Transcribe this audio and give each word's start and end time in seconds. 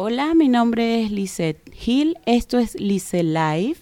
Hola, 0.00 0.32
mi 0.36 0.46
nombre 0.46 1.02
es 1.02 1.10
Lisette 1.10 1.60
Hill. 1.84 2.18
Esto 2.24 2.60
es 2.60 2.76
Lice 2.78 3.24
Live. 3.24 3.78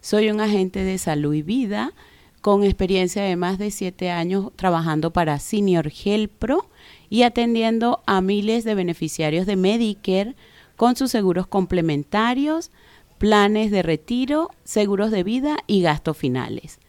Soy 0.00 0.28
un 0.28 0.40
agente 0.40 0.82
de 0.82 0.98
salud 0.98 1.32
y 1.32 1.42
vida 1.42 1.92
con 2.40 2.64
experiencia 2.64 3.22
de 3.22 3.36
más 3.36 3.56
de 3.56 3.70
siete 3.70 4.10
años 4.10 4.50
trabajando 4.56 5.12
para 5.12 5.38
Senior 5.38 5.92
Health 6.04 6.32
Pro 6.40 6.68
y 7.08 7.22
atendiendo 7.22 8.02
a 8.06 8.20
miles 8.20 8.64
de 8.64 8.74
beneficiarios 8.74 9.46
de 9.46 9.54
Medicare 9.54 10.34
con 10.74 10.96
sus 10.96 11.12
seguros 11.12 11.46
complementarios, 11.46 12.72
planes 13.18 13.70
de 13.70 13.84
retiro, 13.84 14.50
seguros 14.64 15.12
de 15.12 15.22
vida 15.22 15.58
y 15.68 15.82
gastos 15.82 16.16
finales. 16.16 16.80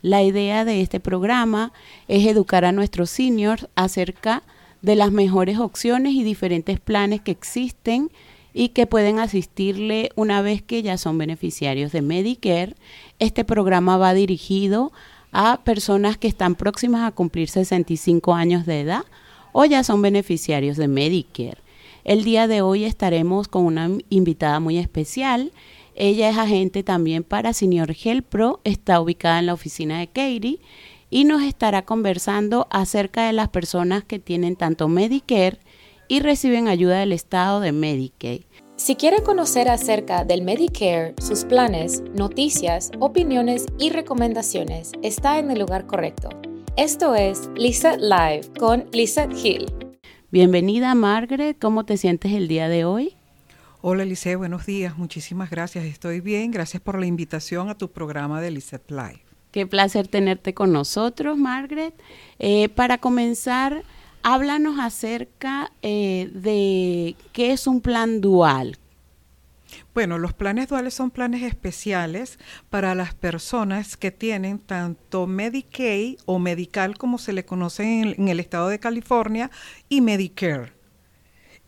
La 0.00 0.22
idea 0.22 0.64
de 0.64 0.80
este 0.80 0.98
programa 0.98 1.74
es 2.08 2.26
educar 2.26 2.64
a 2.64 2.72
nuestros 2.72 3.10
seniors 3.10 3.68
acerca 3.74 4.44
de 4.80 4.96
las 4.96 5.12
mejores 5.12 5.58
opciones 5.58 6.14
y 6.14 6.24
diferentes 6.24 6.80
planes 6.80 7.20
que 7.20 7.32
existen 7.32 8.10
y 8.52 8.70
que 8.70 8.86
pueden 8.86 9.18
asistirle 9.18 10.10
una 10.16 10.42
vez 10.42 10.62
que 10.62 10.82
ya 10.82 10.96
son 10.96 11.18
beneficiarios 11.18 11.92
de 11.92 12.02
Medicare. 12.02 12.74
Este 13.18 13.44
programa 13.44 13.96
va 13.96 14.14
dirigido 14.14 14.92
a 15.32 15.60
personas 15.62 16.18
que 16.18 16.28
están 16.28 16.54
próximas 16.54 17.02
a 17.06 17.12
cumplir 17.12 17.48
65 17.48 18.34
años 18.34 18.66
de 18.66 18.80
edad 18.80 19.04
o 19.52 19.64
ya 19.64 19.84
son 19.84 20.02
beneficiarios 20.02 20.76
de 20.76 20.88
Medicare. 20.88 21.58
El 22.04 22.24
día 22.24 22.46
de 22.46 22.62
hoy 22.62 22.84
estaremos 22.84 23.48
con 23.48 23.64
una 23.64 23.90
invitada 24.08 24.58
muy 24.58 24.78
especial. 24.78 25.52
Ella 25.94 26.30
es 26.30 26.38
agente 26.38 26.82
también 26.82 27.24
para 27.24 27.52
Senior 27.52 27.94
Health 28.02 28.24
Pro, 28.24 28.60
está 28.64 29.00
ubicada 29.00 29.38
en 29.38 29.46
la 29.46 29.54
oficina 29.54 29.98
de 29.98 30.06
Katie 30.06 30.60
y 31.10 31.24
nos 31.24 31.42
estará 31.42 31.84
conversando 31.84 32.68
acerca 32.70 33.26
de 33.26 33.32
las 33.32 33.48
personas 33.48 34.04
que 34.04 34.18
tienen 34.18 34.56
tanto 34.56 34.88
Medicare 34.88 35.58
y 36.08 36.20
reciben 36.20 36.68
ayuda 36.68 37.00
del 37.00 37.12
Estado 37.12 37.60
de 37.60 37.72
Medicaid. 37.72 38.42
Si 38.82 38.96
quiere 38.96 39.22
conocer 39.22 39.68
acerca 39.68 40.24
del 40.24 40.40
Medicare, 40.40 41.14
sus 41.20 41.44
planes, 41.44 42.02
noticias, 42.14 42.90
opiniones 42.98 43.66
y 43.78 43.90
recomendaciones, 43.90 44.92
está 45.02 45.38
en 45.38 45.50
el 45.50 45.58
lugar 45.58 45.86
correcto. 45.86 46.30
Esto 46.78 47.14
es 47.14 47.50
Lisa 47.56 47.98
Live 47.98 48.48
con 48.58 48.86
Lisa 48.90 49.26
Hill. 49.26 49.66
Bienvenida 50.30 50.94
Margaret, 50.94 51.58
¿cómo 51.60 51.84
te 51.84 51.98
sientes 51.98 52.32
el 52.32 52.48
día 52.48 52.70
de 52.70 52.86
hoy? 52.86 53.16
Hola 53.82 54.06
Lice, 54.06 54.34
buenos 54.36 54.64
días, 54.64 54.96
muchísimas 54.96 55.50
gracias, 55.50 55.84
estoy 55.84 56.20
bien, 56.20 56.50
gracias 56.50 56.82
por 56.82 56.98
la 56.98 57.04
invitación 57.04 57.68
a 57.68 57.76
tu 57.76 57.90
programa 57.90 58.40
de 58.40 58.50
Lisa 58.50 58.80
Live. 58.88 59.20
Qué 59.50 59.66
placer 59.66 60.08
tenerte 60.08 60.54
con 60.54 60.72
nosotros, 60.72 61.36
Margaret. 61.36 61.92
Eh, 62.38 62.70
para 62.70 62.96
comenzar, 62.96 63.82
háblanos 64.22 64.78
acerca 64.78 65.72
eh, 65.82 66.30
de 66.32 67.16
qué 67.32 67.52
es 67.52 67.66
un 67.66 67.80
plan 67.80 68.20
dual. 68.20 68.78
Bueno, 69.94 70.18
los 70.18 70.32
planes 70.32 70.68
duales 70.68 70.94
son 70.94 71.10
planes 71.10 71.42
especiales 71.42 72.38
para 72.70 72.94
las 72.94 73.14
personas 73.14 73.96
que 73.96 74.10
tienen 74.10 74.58
tanto 74.58 75.26
Medicaid 75.26 76.18
o 76.26 76.38
Medical, 76.38 76.96
como 76.96 77.18
se 77.18 77.32
le 77.32 77.44
conoce 77.44 78.02
en, 78.02 78.28
el 78.28 78.40
estado 78.40 78.68
de 78.68 78.78
California, 78.78 79.50
y 79.88 80.00
Medicare. 80.00 80.72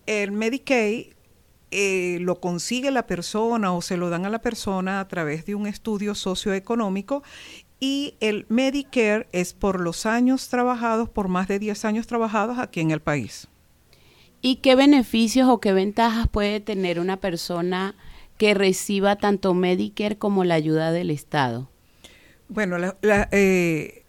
El 0.06 0.32
Medicaid 0.32 1.12
eh, 1.70 2.18
lo 2.20 2.40
consigue 2.40 2.90
la 2.90 3.06
persona 3.06 3.72
o 3.72 3.80
se 3.80 3.96
lo 3.96 4.10
dan 4.10 4.26
a 4.26 4.30
la 4.30 4.40
persona 4.40 5.00
a 5.00 5.08
través 5.08 5.46
de 5.46 5.54
un 5.54 5.66
estudio 5.66 6.14
socioeconómico 6.14 7.22
y 7.82 8.14
el 8.20 8.46
Medicare 8.48 9.26
es 9.32 9.54
por 9.54 9.80
los 9.80 10.06
años 10.06 10.48
trabajados, 10.48 11.08
por 11.08 11.26
más 11.26 11.48
de 11.48 11.58
10 11.58 11.84
años 11.84 12.06
trabajados 12.06 12.60
aquí 12.60 12.78
en 12.78 12.92
el 12.92 13.00
país. 13.00 13.48
¿Y 14.40 14.56
qué 14.56 14.76
beneficios 14.76 15.48
o 15.48 15.58
qué 15.58 15.72
ventajas 15.72 16.28
puede 16.28 16.60
tener 16.60 17.00
una 17.00 17.16
persona 17.16 17.96
que 18.38 18.54
reciba 18.54 19.16
tanto 19.16 19.52
Medicare 19.52 20.16
como 20.16 20.44
la 20.44 20.54
ayuda 20.54 20.92
del 20.92 21.10
Estado? 21.10 21.68
Bueno, 22.46 22.76
eh, 23.02 24.04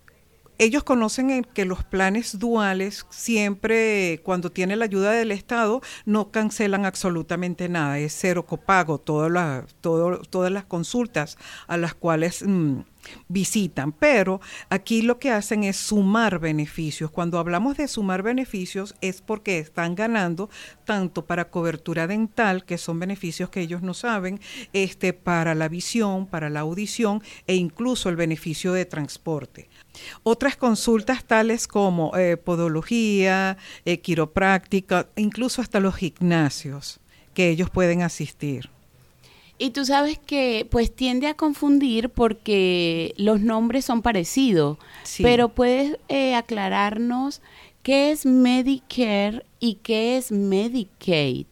ellos 0.60 0.84
conocen 0.84 1.44
que 1.44 1.66
los 1.66 1.84
planes 1.84 2.38
duales 2.38 3.08
siempre, 3.10 4.22
cuando 4.22 4.52
tiene 4.52 4.76
la 4.76 4.86
ayuda 4.86 5.14
del 5.14 5.32
Estado, 5.32 5.82
no 6.06 6.30
cancelan 6.30 6.86
absolutamente 6.86 7.70
nada, 7.70 7.98
es 7.98 8.16
cero 8.16 8.46
copago, 8.46 9.00
todas 9.00 9.32
las, 9.32 9.66
todas 9.82 10.52
las 10.52 10.66
consultas 10.66 11.40
a 11.66 11.78
las 11.78 11.96
cuales... 11.96 12.44
Mm, 12.46 12.82
visitan, 13.28 13.92
pero 13.92 14.42
aquí 14.70 15.02
lo 15.02 15.20
que 15.20 15.32
hacen 15.32 15.64
es 15.64 15.78
sumar 15.78 16.40
beneficios. 16.40 17.12
Cuando 17.12 17.40
hablamos 17.40 17.78
de 17.78 17.88
sumar 17.88 18.24
beneficios 18.24 18.96
es 19.02 19.22
porque 19.22 19.60
están 19.60 19.96
ganando 19.96 20.50
tanto 20.86 21.26
para 21.26 21.50
cobertura 21.50 22.08
dental, 22.08 22.66
que 22.66 22.78
son 22.78 23.00
beneficios 23.00 23.50
que 23.50 23.62
ellos 23.62 23.82
no 23.82 23.94
saben, 23.94 24.40
este 24.74 25.14
para 25.14 25.56
la 25.56 25.70
visión, 25.70 26.28
para 26.28 26.50
la 26.50 26.62
audición 26.62 27.22
e 27.48 27.56
incluso 27.56 28.10
el 28.10 28.16
beneficio 28.16 28.74
de 28.74 28.86
transporte. 28.86 29.70
Otras 30.24 30.56
consultas 30.56 31.24
tales 31.26 31.68
como 31.68 32.16
eh, 32.18 32.38
podología, 32.38 33.58
eh, 33.86 34.00
quiropráctica, 34.00 35.08
incluso 35.16 35.62
hasta 35.62 35.80
los 35.80 35.96
gimnasios 35.96 37.00
que 37.34 37.50
ellos 37.50 37.70
pueden 37.70 38.02
asistir. 38.02 38.70
Y 39.58 39.70
tú 39.70 39.86
sabes 39.86 40.18
que 40.18 40.68
pues 40.70 40.94
tiende 40.94 41.28
a 41.28 41.36
confundir 41.36 42.10
porque 42.10 43.14
los 43.18 43.40
nombres 43.40 43.86
son 43.86 44.02
parecidos, 44.02 44.78
pero 45.20 45.50
puedes 45.50 45.98
eh, 46.10 46.36
aclararnos 46.36 47.42
qué 47.84 48.12
es 48.12 48.26
Medicare 48.26 49.46
y 49.60 49.76
qué 49.76 50.18
es 50.18 50.32
Medicaid. 50.32 51.46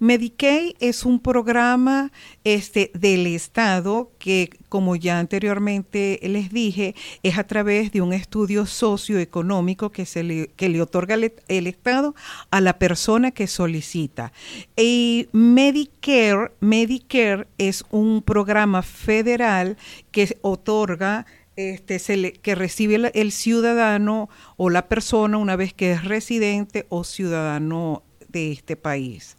Medicaid 0.00 0.76
es 0.78 1.04
un 1.04 1.18
programa 1.18 2.12
este, 2.44 2.92
del 2.94 3.26
Estado 3.26 4.12
que, 4.18 4.50
como 4.68 4.94
ya 4.94 5.18
anteriormente 5.18 6.20
les 6.22 6.50
dije, 6.52 6.94
es 7.22 7.36
a 7.36 7.44
través 7.44 7.90
de 7.90 8.00
un 8.00 8.12
estudio 8.12 8.64
socioeconómico 8.66 9.90
que, 9.90 10.06
se 10.06 10.22
le, 10.22 10.48
que 10.48 10.68
le 10.68 10.80
otorga 10.80 11.16
el, 11.16 11.66
Estado 11.66 12.14
a 12.50 12.60
la 12.60 12.78
persona 12.78 13.32
que 13.32 13.48
solicita. 13.48 14.32
Y 14.76 15.28
Medicare, 15.32 16.52
Medicare 16.60 17.48
es 17.58 17.84
un 17.90 18.22
programa 18.22 18.82
federal 18.82 19.76
que 20.12 20.38
otorga 20.42 21.26
este, 21.56 22.32
que 22.34 22.54
recibe 22.54 23.10
el, 23.14 23.32
ciudadano 23.32 24.28
o 24.56 24.70
la 24.70 24.86
persona 24.86 25.38
una 25.38 25.56
vez 25.56 25.74
que 25.74 25.90
es 25.90 26.04
residente 26.04 26.86
o 26.88 27.02
ciudadano 27.02 28.04
de 28.28 28.52
este 28.52 28.76
país 28.76 29.36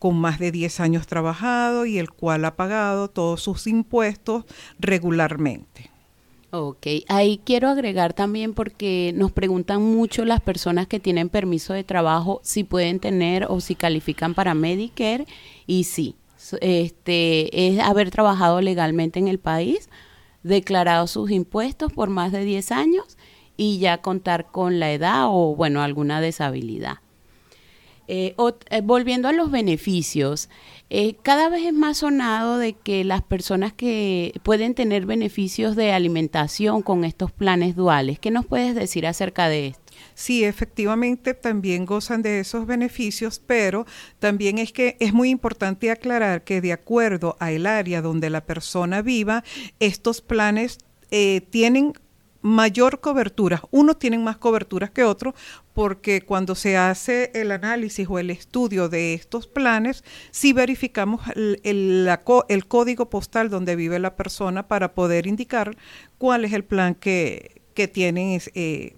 con 0.00 0.18
más 0.18 0.38
de 0.38 0.50
10 0.50 0.80
años 0.80 1.06
trabajado 1.06 1.86
y 1.86 1.98
el 1.98 2.10
cual 2.10 2.46
ha 2.46 2.56
pagado 2.56 3.08
todos 3.08 3.42
sus 3.42 3.66
impuestos 3.66 4.44
regularmente. 4.78 5.90
Ok, 6.52 6.86
ahí 7.06 7.40
quiero 7.44 7.68
agregar 7.68 8.14
también 8.14 8.54
porque 8.54 9.12
nos 9.14 9.30
preguntan 9.30 9.82
mucho 9.82 10.24
las 10.24 10.40
personas 10.40 10.88
que 10.88 10.98
tienen 10.98 11.28
permiso 11.28 11.74
de 11.74 11.84
trabajo 11.84 12.40
si 12.42 12.64
pueden 12.64 12.98
tener 12.98 13.46
o 13.48 13.60
si 13.60 13.76
califican 13.76 14.34
para 14.34 14.54
Medicare 14.54 15.26
y 15.66 15.84
sí, 15.84 16.16
este 16.60 17.68
es 17.68 17.78
haber 17.78 18.10
trabajado 18.10 18.60
legalmente 18.62 19.18
en 19.18 19.28
el 19.28 19.38
país, 19.38 19.90
declarado 20.42 21.06
sus 21.06 21.30
impuestos 21.30 21.92
por 21.92 22.08
más 22.08 22.32
de 22.32 22.44
10 22.44 22.72
años 22.72 23.18
y 23.58 23.78
ya 23.78 23.98
contar 23.98 24.50
con 24.50 24.80
la 24.80 24.90
edad 24.92 25.26
o 25.28 25.54
bueno, 25.54 25.82
alguna 25.82 26.22
deshabilidad. 26.22 26.96
Eh, 28.12 28.34
eh, 28.70 28.80
volviendo 28.82 29.28
a 29.28 29.32
los 29.32 29.52
beneficios, 29.52 30.48
eh, 30.88 31.14
cada 31.22 31.48
vez 31.48 31.62
es 31.66 31.72
más 31.72 31.98
sonado 31.98 32.58
de 32.58 32.72
que 32.72 33.04
las 33.04 33.22
personas 33.22 33.72
que 33.72 34.32
pueden 34.42 34.74
tener 34.74 35.06
beneficios 35.06 35.76
de 35.76 35.92
alimentación 35.92 36.82
con 36.82 37.04
estos 37.04 37.30
planes 37.30 37.76
duales, 37.76 38.18
¿qué 38.18 38.32
nos 38.32 38.46
puedes 38.46 38.74
decir 38.74 39.06
acerca 39.06 39.48
de 39.48 39.68
esto? 39.68 39.92
Sí, 40.14 40.42
efectivamente 40.42 41.34
también 41.34 41.86
gozan 41.86 42.20
de 42.22 42.40
esos 42.40 42.66
beneficios, 42.66 43.40
pero 43.46 43.86
también 44.18 44.58
es 44.58 44.72
que 44.72 44.96
es 44.98 45.12
muy 45.12 45.30
importante 45.30 45.92
aclarar 45.92 46.42
que 46.42 46.60
de 46.60 46.72
acuerdo 46.72 47.36
al 47.38 47.64
área 47.64 48.02
donde 48.02 48.28
la 48.28 48.44
persona 48.44 49.02
viva, 49.02 49.44
estos 49.78 50.20
planes 50.20 50.78
tienen 51.50 51.92
mayor 52.42 53.00
cobertura. 53.00 53.62
Unos 53.70 53.98
tienen 53.98 54.24
más 54.24 54.36
coberturas 54.36 54.90
que 54.90 55.04
otros 55.04 55.34
porque 55.74 56.22
cuando 56.22 56.54
se 56.54 56.76
hace 56.76 57.30
el 57.34 57.52
análisis 57.52 58.06
o 58.08 58.18
el 58.18 58.30
estudio 58.30 58.88
de 58.88 59.14
estos 59.14 59.46
planes, 59.46 60.04
sí 60.30 60.52
verificamos 60.52 61.20
el, 61.34 61.60
el, 61.62 62.66
código 62.66 63.10
postal 63.10 63.50
donde 63.50 63.76
vive 63.76 63.98
la 63.98 64.16
persona 64.16 64.68
para 64.68 64.94
poder 64.94 65.26
indicar 65.26 65.76
cuál 66.18 66.44
es 66.44 66.52
el 66.52 66.64
plan 66.64 66.94
que, 66.94 67.62
que 67.74 67.88
tienen. 67.88 68.40
Eh, 68.54 68.96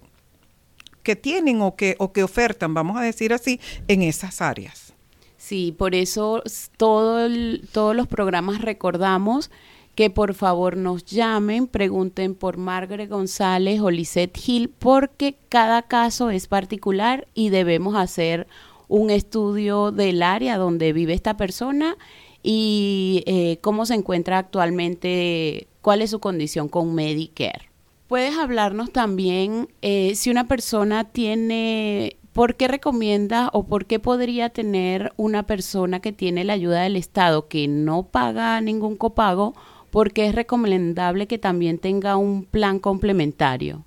que 1.03 1.17
tienen 1.17 1.61
o 1.61 1.75
que, 1.75 1.97
o 1.99 2.13
que 2.13 2.23
ofertan, 2.23 2.73
vamos 2.73 2.95
a 2.95 3.01
decir 3.01 3.33
así, 3.33 3.59
en 3.89 4.01
esas 4.01 4.41
áreas. 4.41 4.93
Sí, 5.35 5.75
por 5.77 5.95
eso 5.95 6.41
todo 6.77 7.27
todos 7.73 7.93
los 7.93 8.07
programas 8.07 8.61
recordamos 8.61 9.51
que 9.95 10.09
por 10.09 10.33
favor 10.33 10.75
nos 10.77 11.05
llamen, 11.05 11.67
pregunten 11.67 12.35
por 12.35 12.57
Margaret 12.57 13.09
González 13.09 13.79
o 13.81 13.91
Lisette 13.91 14.37
Hill, 14.45 14.69
porque 14.69 15.37
cada 15.49 15.83
caso 15.83 16.29
es 16.31 16.47
particular 16.47 17.27
y 17.33 17.49
debemos 17.49 17.95
hacer 17.95 18.47
un 18.87 19.09
estudio 19.09 19.91
del 19.91 20.23
área 20.23 20.57
donde 20.57 20.93
vive 20.93 21.13
esta 21.13 21.37
persona 21.37 21.95
y 22.41 23.23
eh, 23.25 23.57
cómo 23.61 23.85
se 23.85 23.95
encuentra 23.95 24.37
actualmente, 24.37 25.67
cuál 25.81 26.01
es 26.01 26.11
su 26.11 26.19
condición 26.19 26.67
con 26.67 26.93
Medicare. 26.93 27.69
Puedes 28.07 28.37
hablarnos 28.37 28.91
también 28.91 29.69
eh, 29.81 30.13
si 30.15 30.29
una 30.29 30.47
persona 30.47 31.05
tiene, 31.05 32.17
¿por 32.33 32.55
qué 32.55 32.67
recomienda 32.67 33.49
o 33.53 33.63
por 33.63 33.85
qué 33.85 33.99
podría 33.99 34.49
tener 34.49 35.13
una 35.17 35.43
persona 35.43 35.99
que 35.99 36.11
tiene 36.11 36.43
la 36.43 36.53
ayuda 36.53 36.81
del 36.81 36.97
Estado 36.97 37.47
que 37.47 37.67
no 37.67 38.03
paga 38.03 38.59
ningún 38.59 38.97
copago? 38.97 39.53
Porque 39.93 40.25
es 40.25 40.33
recomendable 40.33 41.27
que 41.27 41.37
también 41.37 41.77
tenga 41.77 42.17
un 42.17 42.45
plan 42.45 42.79
complementario. 42.79 43.85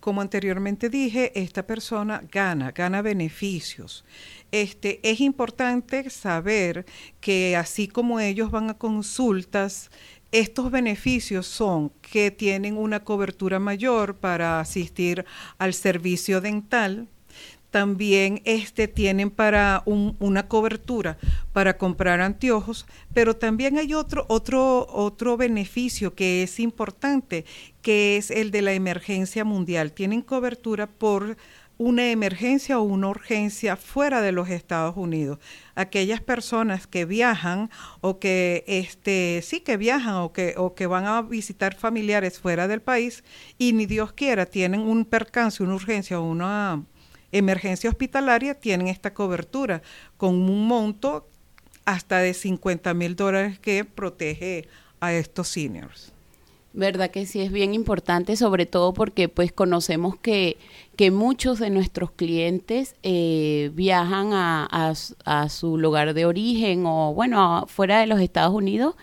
Como 0.00 0.20
anteriormente 0.20 0.88
dije, 0.88 1.30
esta 1.40 1.64
persona 1.64 2.24
gana, 2.32 2.72
gana 2.72 3.02
beneficios. 3.02 4.04
Este, 4.50 4.98
es 5.08 5.20
importante 5.20 6.10
saber 6.10 6.84
que 7.20 7.54
así 7.54 7.86
como 7.86 8.18
ellos 8.18 8.50
van 8.50 8.68
a 8.68 8.74
consultas, 8.74 9.92
estos 10.32 10.72
beneficios 10.72 11.46
son 11.46 11.92
que 12.02 12.32
tienen 12.32 12.76
una 12.76 13.04
cobertura 13.04 13.60
mayor 13.60 14.16
para 14.16 14.58
asistir 14.58 15.24
al 15.58 15.72
servicio 15.72 16.40
dental, 16.40 17.06
también 17.74 18.40
este, 18.44 18.86
tienen 18.86 19.32
para 19.32 19.82
una 19.84 20.46
cobertura 20.46 21.18
para 21.52 21.76
comprar 21.76 22.20
anteojos, 22.20 22.86
pero 23.12 23.34
también 23.34 23.78
hay 23.78 23.94
otro, 23.94 24.26
otro, 24.28 24.86
otro 24.88 25.36
beneficio 25.36 26.14
que 26.14 26.44
es 26.44 26.60
importante, 26.60 27.44
que 27.82 28.16
es 28.16 28.30
el 28.30 28.52
de 28.52 28.62
la 28.62 28.74
emergencia 28.74 29.44
mundial. 29.44 29.90
Tienen 29.90 30.22
cobertura 30.22 30.86
por 30.86 31.36
una 31.76 32.12
emergencia 32.12 32.78
o 32.78 32.84
una 32.84 33.08
urgencia 33.08 33.74
fuera 33.74 34.20
de 34.20 34.30
los 34.30 34.50
Estados 34.50 34.96
Unidos. 34.96 35.40
Aquellas 35.74 36.20
personas 36.20 36.86
que 36.86 37.04
viajan 37.04 37.70
o 38.00 38.20
que 38.20 38.62
este 38.68 39.40
sí 39.42 39.62
que 39.62 39.76
viajan 39.76 40.14
o 40.14 40.32
que 40.32 40.54
o 40.56 40.76
que 40.76 40.86
van 40.86 41.06
a 41.06 41.22
visitar 41.22 41.74
familiares 41.74 42.38
fuera 42.38 42.68
del 42.68 42.82
país 42.82 43.24
y 43.58 43.72
ni 43.72 43.86
Dios 43.86 44.12
quiera 44.12 44.46
tienen 44.46 44.82
un 44.82 45.04
percance, 45.04 45.64
una 45.64 45.74
urgencia 45.74 46.20
o 46.20 46.22
una 46.22 46.84
emergencia 47.34 47.90
hospitalaria 47.90 48.54
tienen 48.54 48.88
esta 48.88 49.12
cobertura 49.12 49.82
con 50.16 50.34
un 50.34 50.66
monto 50.68 51.28
hasta 51.84 52.18
de 52.18 52.32
50 52.32 52.94
mil 52.94 53.16
dólares 53.16 53.58
que 53.58 53.84
protege 53.84 54.68
a 55.00 55.12
estos 55.12 55.48
seniors. 55.48 56.12
Verdad 56.72 57.10
que 57.10 57.26
sí 57.26 57.40
es 57.40 57.52
bien 57.52 57.72
importante, 57.74 58.36
sobre 58.36 58.66
todo 58.66 58.94
porque 58.94 59.28
pues 59.28 59.52
conocemos 59.52 60.16
que, 60.16 60.56
que 60.96 61.10
muchos 61.10 61.58
de 61.58 61.70
nuestros 61.70 62.10
clientes 62.10 62.96
eh, 63.02 63.70
viajan 63.74 64.32
a, 64.32 64.92
a, 65.24 65.48
su 65.48 65.78
lugar 65.78 66.14
de 66.14 66.26
origen 66.26 66.84
o 66.86 67.14
bueno, 67.14 67.66
fuera 67.68 68.00
de 68.00 68.06
los 68.06 68.20
Estados 68.20 68.52
Unidos 68.52 68.96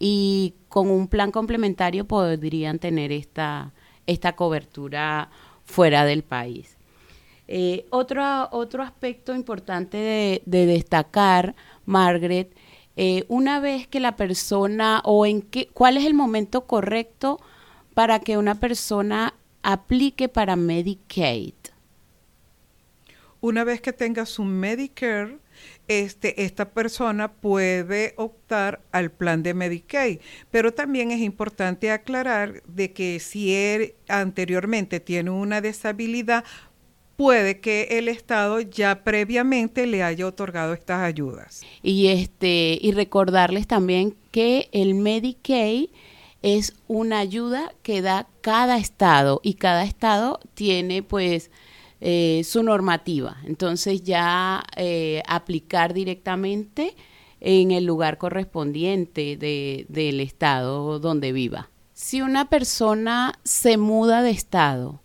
y 0.00 0.54
con 0.68 0.90
un 0.90 1.06
plan 1.06 1.30
complementario 1.30 2.06
podrían 2.06 2.80
tener 2.80 3.12
esta, 3.12 3.72
esta 4.06 4.34
cobertura 4.34 5.30
fuera 5.64 6.04
del 6.04 6.24
país. 6.24 6.76
Eh, 7.54 7.84
otro, 7.90 8.48
otro 8.50 8.82
aspecto 8.82 9.34
importante 9.34 10.40
de, 10.46 10.66
destacar, 10.66 11.54
Margaret, 11.84 12.50
eh, 12.96 13.26
una 13.28 13.60
vez 13.60 13.86
que 13.86 14.00
la 14.00 14.16
persona 14.16 15.02
o 15.04 15.26
en 15.26 15.42
qué, 15.42 15.68
cuál 15.74 15.98
es 15.98 16.06
el 16.06 16.14
momento 16.14 16.62
correcto 16.66 17.38
para 17.92 18.20
que 18.20 18.38
una 18.38 18.54
persona 18.54 19.34
aplique 19.62 20.30
para 20.30 20.56
Medicaid. 20.56 21.52
Una 23.42 23.64
vez 23.64 23.82
que 23.82 23.92
tenga 23.92 24.24
su 24.24 24.44
Medicare, 24.44 25.36
este, 25.88 26.44
esta 26.44 26.70
persona 26.70 27.32
puede 27.32 28.14
optar 28.16 28.80
al 28.92 29.10
plan 29.10 29.42
de 29.42 29.52
Medicaid. 29.52 30.20
Pero 30.50 30.72
también 30.72 31.10
es 31.10 31.20
importante 31.20 31.90
aclarar 31.90 32.62
de 32.66 32.92
que 32.92 33.20
si 33.20 33.54
él 33.54 33.94
anteriormente 34.08 35.00
tiene 35.00 35.30
una 35.30 35.60
deshabilidad, 35.60 36.44
puede 37.22 37.60
que 37.60 37.86
el 37.98 38.08
Estado 38.08 38.60
ya 38.60 39.04
previamente 39.04 39.86
le 39.86 40.02
haya 40.02 40.26
otorgado 40.26 40.72
estas 40.72 41.02
ayudas. 41.02 41.62
Y 41.80 42.08
este 42.08 42.80
y 42.82 42.90
recordarles 42.90 43.68
también 43.68 44.16
que 44.32 44.68
el 44.72 44.96
Medicaid 44.96 45.90
es 46.42 46.74
una 46.88 47.20
ayuda 47.20 47.74
que 47.84 48.02
da 48.02 48.26
cada 48.40 48.76
estado 48.76 49.40
y 49.44 49.54
cada 49.54 49.84
estado 49.84 50.40
tiene 50.54 51.04
pues 51.04 51.52
eh, 52.00 52.42
su 52.44 52.64
normativa. 52.64 53.36
Entonces 53.44 54.02
ya 54.02 54.64
eh, 54.76 55.22
aplicar 55.28 55.94
directamente 55.94 56.96
en 57.38 57.70
el 57.70 57.84
lugar 57.84 58.18
correspondiente 58.18 59.36
de, 59.36 59.86
del 59.88 60.18
estado 60.18 60.98
donde 60.98 61.30
viva. 61.30 61.70
Si 61.92 62.20
una 62.20 62.48
persona 62.48 63.38
se 63.44 63.76
muda 63.76 64.22
de 64.22 64.32
estado, 64.32 65.01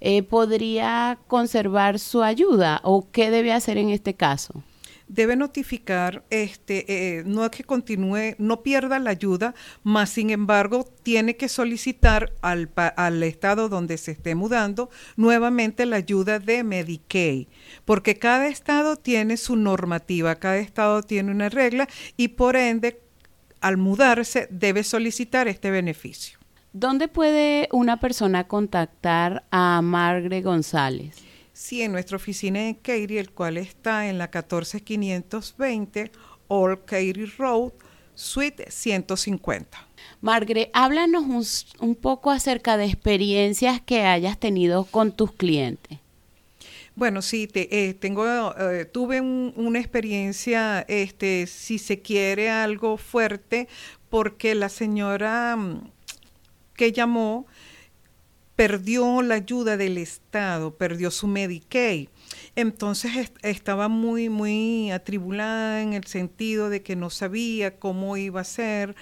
eh, 0.00 0.22
podría 0.22 1.18
conservar 1.26 1.98
su 1.98 2.22
ayuda 2.22 2.80
o 2.84 3.08
qué 3.10 3.30
debe 3.30 3.52
hacer 3.52 3.78
en 3.78 3.90
este 3.90 4.14
caso? 4.14 4.62
Debe 5.08 5.36
notificar, 5.36 6.22
este, 6.28 6.84
eh, 7.18 7.22
no 7.24 7.42
es 7.42 7.50
que 7.50 7.64
continúe, 7.64 8.34
no 8.36 8.62
pierda 8.62 8.98
la 8.98 9.08
ayuda, 9.08 9.54
más 9.82 10.10
sin 10.10 10.28
embargo 10.28 10.86
tiene 11.02 11.34
que 11.36 11.48
solicitar 11.48 12.34
al, 12.42 12.70
al 12.76 13.22
estado 13.22 13.70
donde 13.70 13.96
se 13.96 14.12
esté 14.12 14.34
mudando 14.34 14.90
nuevamente 15.16 15.86
la 15.86 15.96
ayuda 15.96 16.38
de 16.40 16.62
Medicaid, 16.62 17.46
porque 17.86 18.18
cada 18.18 18.48
estado 18.48 18.96
tiene 18.96 19.38
su 19.38 19.56
normativa, 19.56 20.34
cada 20.34 20.58
estado 20.58 21.02
tiene 21.02 21.30
una 21.30 21.48
regla 21.48 21.88
y 22.18 22.28
por 22.28 22.56
ende 22.56 23.00
al 23.62 23.78
mudarse 23.78 24.46
debe 24.50 24.84
solicitar 24.84 25.48
este 25.48 25.70
beneficio. 25.70 26.37
¿Dónde 26.80 27.08
puede 27.08 27.68
una 27.72 27.98
persona 27.98 28.46
contactar 28.46 29.42
a 29.50 29.82
Margaret 29.82 30.44
González? 30.44 31.16
Sí, 31.52 31.82
en 31.82 31.90
nuestra 31.90 32.14
oficina 32.18 32.68
en 32.68 32.74
Katy, 32.74 33.18
el 33.18 33.32
cual 33.32 33.56
está 33.56 34.08
en 34.08 34.16
la 34.16 34.30
14520 34.30 36.12
Old 36.46 36.84
Katy 36.84 37.24
Road, 37.36 37.72
Suite 38.14 38.70
150. 38.70 39.88
Margaret, 40.20 40.70
háblanos 40.72 41.66
un, 41.80 41.96
poco 41.96 42.30
acerca 42.30 42.76
de 42.76 42.84
experiencias 42.84 43.80
que 43.80 44.02
hayas 44.02 44.38
tenido 44.38 44.84
con 44.84 45.10
tus 45.10 45.32
clientes. 45.32 45.98
Bueno, 46.94 47.22
sí, 47.22 47.48
te, 47.48 47.88
eh, 47.88 47.94
tengo, 47.94 48.24
eh, 48.56 48.84
tuve 48.84 49.20
una 49.20 49.80
experiencia, 49.80 50.82
este, 50.86 51.48
si 51.48 51.80
se 51.80 52.02
quiere, 52.02 52.50
algo 52.50 52.98
fuerte, 52.98 53.66
porque 54.10 54.54
la 54.54 54.68
señora 54.68 55.56
mm, 55.56 55.97
que 56.78 56.92
llamó 56.92 57.46
perdió 58.54 59.20
la 59.20 59.34
ayuda 59.34 59.76
del 59.76 59.98
Estado, 59.98 60.74
perdió 60.74 61.10
su 61.10 61.26
Medicaid. 61.26 62.08
Entonces 62.56 63.32
estaba 63.42 63.88
muy, 63.88 64.28
muy 64.28 64.90
atribulada 64.90 65.82
en 65.82 65.92
el 65.92 66.04
sentido 66.04 66.70
de 66.70 66.82
que 66.82 66.96
no 66.96 67.10
sabía 67.10 67.78
cómo 67.78 68.16
iba 68.16 68.40
a 68.40 68.44
ser, 68.44 68.96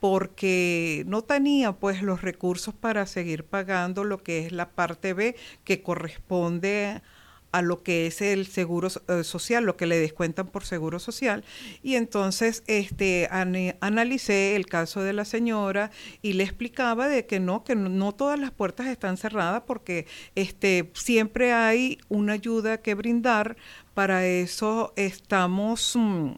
porque 0.00 1.04
no 1.06 1.22
tenía 1.22 1.72
pues 1.72 2.02
los 2.02 2.22
recursos 2.22 2.74
para 2.74 3.06
seguir 3.06 3.44
pagando 3.44 4.04
lo 4.04 4.22
que 4.22 4.46
es 4.46 4.52
la 4.52 4.70
parte 4.70 5.12
B 5.12 5.36
que 5.64 5.82
corresponde 5.82 7.02
a 7.52 7.62
lo 7.62 7.82
que 7.82 8.06
es 8.06 8.20
el 8.20 8.46
seguro 8.46 8.88
eh, 9.08 9.24
social, 9.24 9.64
lo 9.64 9.76
que 9.76 9.86
le 9.86 9.98
descuentan 9.98 10.46
por 10.46 10.64
seguro 10.64 10.98
social. 10.98 11.44
Y 11.82 11.94
entonces 11.94 12.62
este, 12.66 13.28
analicé 13.30 14.56
el 14.56 14.66
caso 14.66 15.02
de 15.02 15.12
la 15.12 15.24
señora 15.24 15.90
y 16.22 16.34
le 16.34 16.44
explicaba 16.44 17.08
de 17.08 17.26
que 17.26 17.40
no, 17.40 17.64
que 17.64 17.76
todas 18.16 18.38
las 18.38 18.50
puertas 18.50 18.86
están 18.86 19.16
cerradas 19.16 19.62
porque 19.66 20.06
este, 20.34 20.90
siempre 20.94 21.52
hay 21.52 21.98
una 22.08 22.34
ayuda 22.34 22.78
que 22.78 22.94
brindar. 22.94 23.56
Para 23.94 24.26
eso 24.26 24.92
estamos 24.96 25.94
mm, 25.96 26.32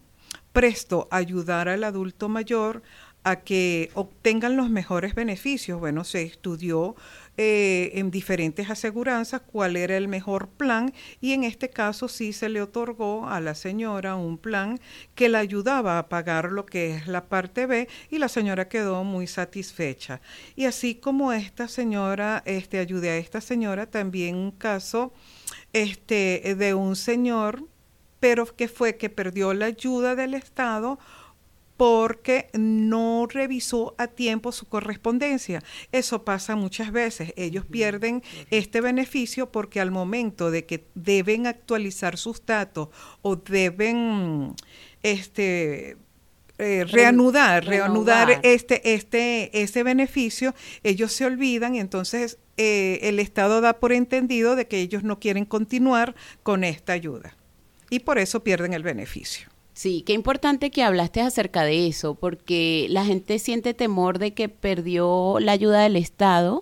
presto 0.53 1.09
a 1.11 1.17
ayudar 1.17 1.69
al 1.69 1.85
adulto 1.85 2.29
mayor 2.29 2.83
a 3.23 3.37
que 3.37 3.91
obtengan 3.95 4.57
los 4.57 4.71
mejores 4.71 5.15
beneficios. 5.15 5.79
Bueno, 5.79 6.05
se 6.05 6.23
estudió 6.23 6.97
eh, 7.37 7.93
en 7.95 8.11
diferentes 8.11 8.69
aseguranzas 8.69 9.41
cuál 9.41 9.77
era 9.77 9.97
el 9.97 10.09
mejor 10.09 10.49
plan 10.49 10.93
y 11.21 11.33
en 11.33 11.45
este 11.45 11.71
caso 11.71 12.09
sí 12.09 12.33
se 12.33 12.49
le 12.49 12.61
otorgó 12.61 13.29
a 13.29 13.41
la 13.41 13.55
señora 13.55 14.17
un 14.17 14.37
plan 14.37 14.79
que 15.15 15.29
la 15.29 15.39
ayudaba 15.39 15.99
a 15.99 16.09
pagar 16.09 16.53
lo 16.53 16.67
que 16.67 16.95
es 16.95 17.07
la 17.07 17.25
parte 17.29 17.67
B 17.67 17.89
y 18.11 18.19
la 18.19 18.29
señora 18.29 18.69
quedó 18.69 19.05
muy 19.05 19.27
satisfecha. 19.27 20.21
Y 20.57 20.65
así 20.67 20.95
como 20.95 21.33
esta 21.33 21.69
señora, 21.69 22.43
este, 22.47 22.79
ayudé 22.79 23.11
a 23.11 23.17
esta 23.17 23.41
señora, 23.41 23.87
también 23.87 24.37
un 24.37 24.51
caso 24.51 25.13
este, 25.73 26.55
de 26.59 26.75
un 26.75 26.97
señor, 26.97 27.65
pero 28.19 28.45
que 28.55 28.69
fue 28.69 28.97
que 28.97 29.09
perdió 29.09 29.55
la 29.55 29.67
ayuda 29.67 30.15
del 30.15 30.35
Estado 30.35 30.99
porque 31.81 32.51
no 32.53 33.27
revisó 33.27 33.95
a 33.97 34.07
tiempo 34.07 34.53
su 34.53 34.67
correspondencia. 34.67 35.63
Eso 35.93 36.27
pasa 36.27 36.55
muchas 36.55 36.93
veces. 36.93 37.33
Ellos 37.37 37.65
pierden 37.65 38.23
este 38.51 38.83
beneficio 38.83 39.51
porque 39.51 39.81
al 39.81 39.91
momento 39.91 40.51
de 40.51 40.67
que 40.67 40.85
deben 40.95 41.47
actualizar 41.47 42.19
sus 42.19 42.45
datos 42.45 42.91
o 43.23 43.37
deben 43.37 44.55
este 45.03 45.97
eh, 46.59 46.85
reanudar, 46.85 47.65
reanudar 47.65 48.41
este, 48.43 48.93
este, 48.93 49.63
ese 49.63 49.83
beneficio, 49.83 50.55
ellos 50.83 51.13
se 51.13 51.25
olvidan 51.25 51.77
y 51.77 51.81
entonces 51.81 52.37
eh, 52.59 52.99
el 53.05 53.19
Estado 53.19 53.63
da 53.63 53.81
por 53.81 53.95
entendido 53.95 54.55
de 54.55 54.69
que 54.69 54.81
ellos 54.81 55.03
no 55.03 55.19
quieren 55.19 55.47
continuar 55.47 56.15
con 56.43 56.63
esta 56.63 56.93
ayuda 56.93 57.39
y 57.89 58.01
por 58.01 58.19
eso 58.19 58.45
pierden 58.45 58.75
el 58.75 58.83
beneficio. 58.83 59.49
Sí, 59.81 60.03
qué 60.05 60.13
importante 60.13 60.71
que 60.71 60.83
hablaste 60.83 61.23
acerca 61.23 61.65
de 61.65 61.87
eso, 61.87 62.15
porque 62.15 62.87
la 62.91 63.07
gente 63.07 63.39
siente 63.39 63.73
temor 63.73 64.19
de 64.19 64.35
que 64.35 64.51
perdió 64.51 65.39
la 65.41 65.53
ayuda 65.53 65.81
del 65.81 65.97
Estado 65.97 66.61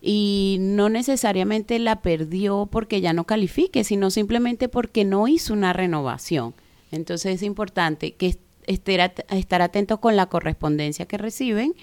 y 0.00 0.56
no 0.60 0.88
necesariamente 0.88 1.78
la 1.78 2.00
perdió 2.00 2.66
porque 2.72 3.02
ya 3.02 3.12
no 3.12 3.24
califique, 3.24 3.84
sino 3.84 4.10
simplemente 4.10 4.70
porque 4.70 5.04
no 5.04 5.28
hizo 5.28 5.52
una 5.52 5.74
renovación. 5.74 6.54
Entonces 6.90 7.34
es 7.34 7.42
importante 7.42 8.12
que 8.12 8.38
estar, 8.66 9.60
atentos 9.60 9.98
con 9.98 10.16
la 10.16 10.24
correspondencia 10.30 11.04
que 11.04 11.18
reciben 11.18 11.74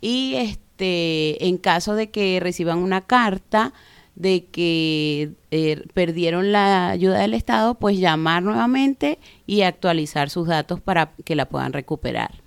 y 0.00 0.36
este 0.36 1.46
en 1.46 1.58
caso 1.58 1.94
de 1.96 2.08
que 2.08 2.40
reciban 2.40 2.78
una 2.78 3.02
carta 3.02 3.74
de 4.16 4.46
que 4.46 5.32
eh, 5.50 5.82
perdieron 5.92 6.52
la 6.52 6.90
ayuda 6.90 7.18
del 7.18 7.34
Estado, 7.34 7.74
pues 7.74 7.98
llamar 7.98 8.42
nuevamente 8.42 9.18
y 9.46 9.62
actualizar 9.62 10.30
sus 10.30 10.46
datos 10.46 10.80
para 10.80 11.12
que 11.24 11.34
la 11.34 11.48
puedan 11.48 11.72
recuperar. 11.72 12.42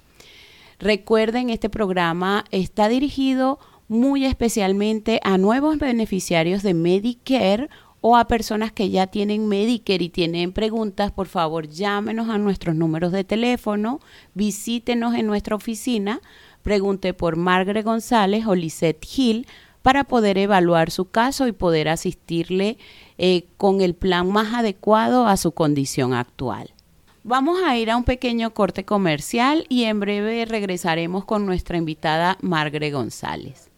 Recuerden, 0.80 1.50
este 1.50 1.70
programa 1.70 2.46
está 2.52 2.88
dirigido 2.88 3.60
muy 3.88 4.26
especialmente 4.26 5.20
a 5.24 5.38
nuevos 5.38 5.78
beneficiarios 5.78 6.62
de 6.62 6.74
Medicare 6.74 7.70
o 8.02 8.16
a 8.16 8.28
personas 8.28 8.72
que 8.72 8.90
ya 8.90 9.08
tienen 9.08 9.48
Medicare 9.48 10.04
y 10.04 10.10
tienen 10.10 10.52
preguntas, 10.52 11.12
por 11.12 11.28
favor 11.28 11.68
llámenos 11.68 12.30
a 12.30 12.38
nuestros 12.38 12.76
números 12.76 13.12
de 13.12 13.24
teléfono, 13.24 14.00
visítenos 14.34 15.16
en 15.16 15.26
nuestra 15.26 15.56
oficina, 15.56 16.22
pregunte 16.62 17.14
por 17.14 17.38
Margaret 17.38 17.84
González 17.84 18.46
o 18.46 18.56
Lisette 18.56 19.06
Hill 19.18 19.48
para 19.82 20.04
poder 20.04 20.38
evaluar 20.38 20.92
su 20.92 21.10
caso 21.10 21.48
y 21.48 21.52
poder 21.52 21.90
asistirle 21.90 22.78
eh, 23.18 23.46
con 23.58 23.82
el 23.82 23.96
plan 23.96 24.30
más 24.30 24.54
adecuado 24.54 25.28
a 25.28 25.38
su 25.38 25.52
condición 25.52 26.14
actual. 26.14 26.72
Vamos 27.24 27.60
a 27.66 27.76
ir 27.76 27.92
a 27.92 27.98
un 27.98 28.06
pequeño 28.06 28.54
corte 28.54 28.86
comercial 28.86 29.66
y 29.68 29.84
en 29.84 30.00
breve 30.00 30.46
regresaremos 30.46 31.26
con 31.26 31.46
nuestra 31.46 31.78
invitada 31.78 32.38
Margaret 32.42 32.94
González. 32.94 33.70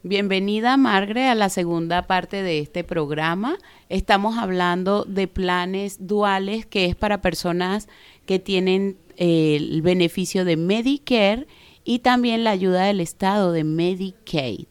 Bienvenida, 0.03 0.77
Margre, 0.77 1.27
a 1.27 1.33
la 1.33 1.49
segunda 1.49 2.03
parte 2.03 2.43
de 2.43 2.59
este 2.59 2.83
programa. 2.83 3.57
Estamos 3.89 4.37
hablando 4.37 5.05
de 5.05 5.27
planes 5.27 6.05
duales, 6.05 6.67
que 6.67 6.85
es 6.85 6.95
para 6.95 7.19
personas 7.19 7.89
que 8.27 8.37
tienen 8.37 8.97
eh, 9.17 9.55
el 9.55 9.81
beneficio 9.81 10.45
de 10.45 10.55
Medicare 10.55 11.47
y 11.83 11.99
también 11.99 12.43
la 12.43 12.51
ayuda 12.51 12.83
del 12.83 13.01
Estado 13.01 13.51
de 13.51 13.63
Medicaid. 13.63 14.67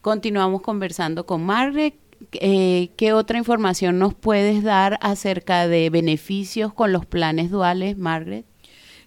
Continuamos 0.00 0.60
conversando 0.60 1.24
con 1.24 1.46
Margaret. 1.46 1.94
Eh, 2.32 2.90
¿Qué 2.96 3.12
otra 3.12 3.38
información 3.38 4.00
nos 4.00 4.12
puedes 4.12 4.64
dar 4.64 4.98
acerca 5.02 5.68
de 5.68 5.88
beneficios 5.88 6.74
con 6.74 6.90
los 6.90 7.06
planes 7.06 7.48
duales, 7.52 7.96
Margaret? 7.96 8.44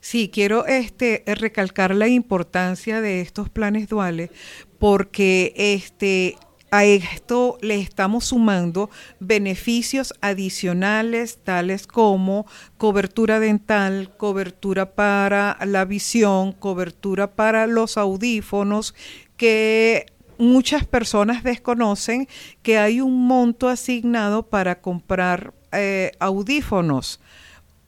Sí, 0.06 0.30
quiero 0.32 0.68
este, 0.68 1.24
recalcar 1.26 1.96
la 1.96 2.08
importancia 2.08 3.02
de 3.02 3.22
estos 3.22 3.50
planes 3.50 3.90
duales 3.90 4.30
porque 4.80 5.54
este, 5.56 6.38
a 6.72 6.84
esto 6.84 7.58
le 7.62 7.80
estamos 7.80 8.26
sumando 8.26 8.90
beneficios 9.20 10.14
adicionales 10.22 11.40
tales 11.44 11.88
como 11.88 12.46
cobertura 12.78 13.40
dental, 13.40 14.16
cobertura 14.18 14.94
para 14.94 15.58
la 15.66 15.86
visión, 15.86 16.52
cobertura 16.52 17.36
para 17.36 17.68
los 17.68 17.98
audífonos, 17.98 18.94
que 19.38 20.08
muchas 20.38 20.86
personas 20.86 21.44
desconocen 21.44 22.28
que 22.62 22.78
hay 22.78 23.00
un 23.02 23.26
monto 23.26 23.70
asignado 23.70 24.44
para 24.44 24.82
comprar 24.82 25.54
eh, 25.72 26.12
audífonos. 26.20 27.20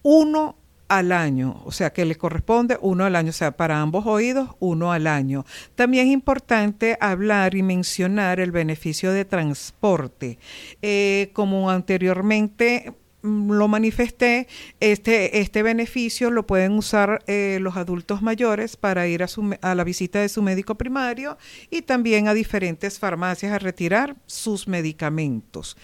Uno 0.03 0.55
al 0.87 1.11
año, 1.11 1.61
o 1.65 1.71
sea 1.71 1.91
que 1.91 2.05
le 2.05 2.15
corresponde 2.15 2.77
uno 2.81 3.03
al 3.03 3.15
año, 3.15 3.29
o 3.29 3.33
sea, 3.33 3.51
para 3.51 3.81
ambos 3.81 4.05
oídos, 4.05 4.49
uno 4.59 4.91
al 4.91 5.07
año. 5.07 5.45
También 5.75 6.07
es 6.07 6.13
importante 6.13 6.97
hablar 7.01 7.55
y 7.55 7.63
mencionar 7.63 8.39
el 8.39 8.51
beneficio 8.51 9.11
de 9.11 9.25
transporte. 9.25 10.39
Eh, 10.81 11.31
como 11.33 11.69
anteriormente 11.69 12.93
mm, 13.21 13.51
lo 13.51 13.67
manifesté, 13.67 14.47
este, 14.79 15.39
este 15.39 15.63
beneficio 15.63 16.31
lo 16.31 16.47
pueden 16.47 16.73
usar 16.73 17.23
eh, 17.27 17.59
los 17.61 17.75
adultos 17.75 18.21
mayores 18.21 18.77
para 18.77 19.07
ir 19.07 19.23
a, 19.23 19.27
a 19.61 19.75
la 19.75 19.83
visita 19.83 20.19
de 20.19 20.29
su 20.29 20.41
médico 20.41 20.75
primario 20.75 21.37
y 21.69 21.81
también 21.81 22.27
a 22.27 22.33
diferentes 22.33 22.99
farmacias 22.99 23.51
a 23.51 23.59
retirar 23.59 24.15
sus 24.25 24.67
medicamentos. 24.67 25.75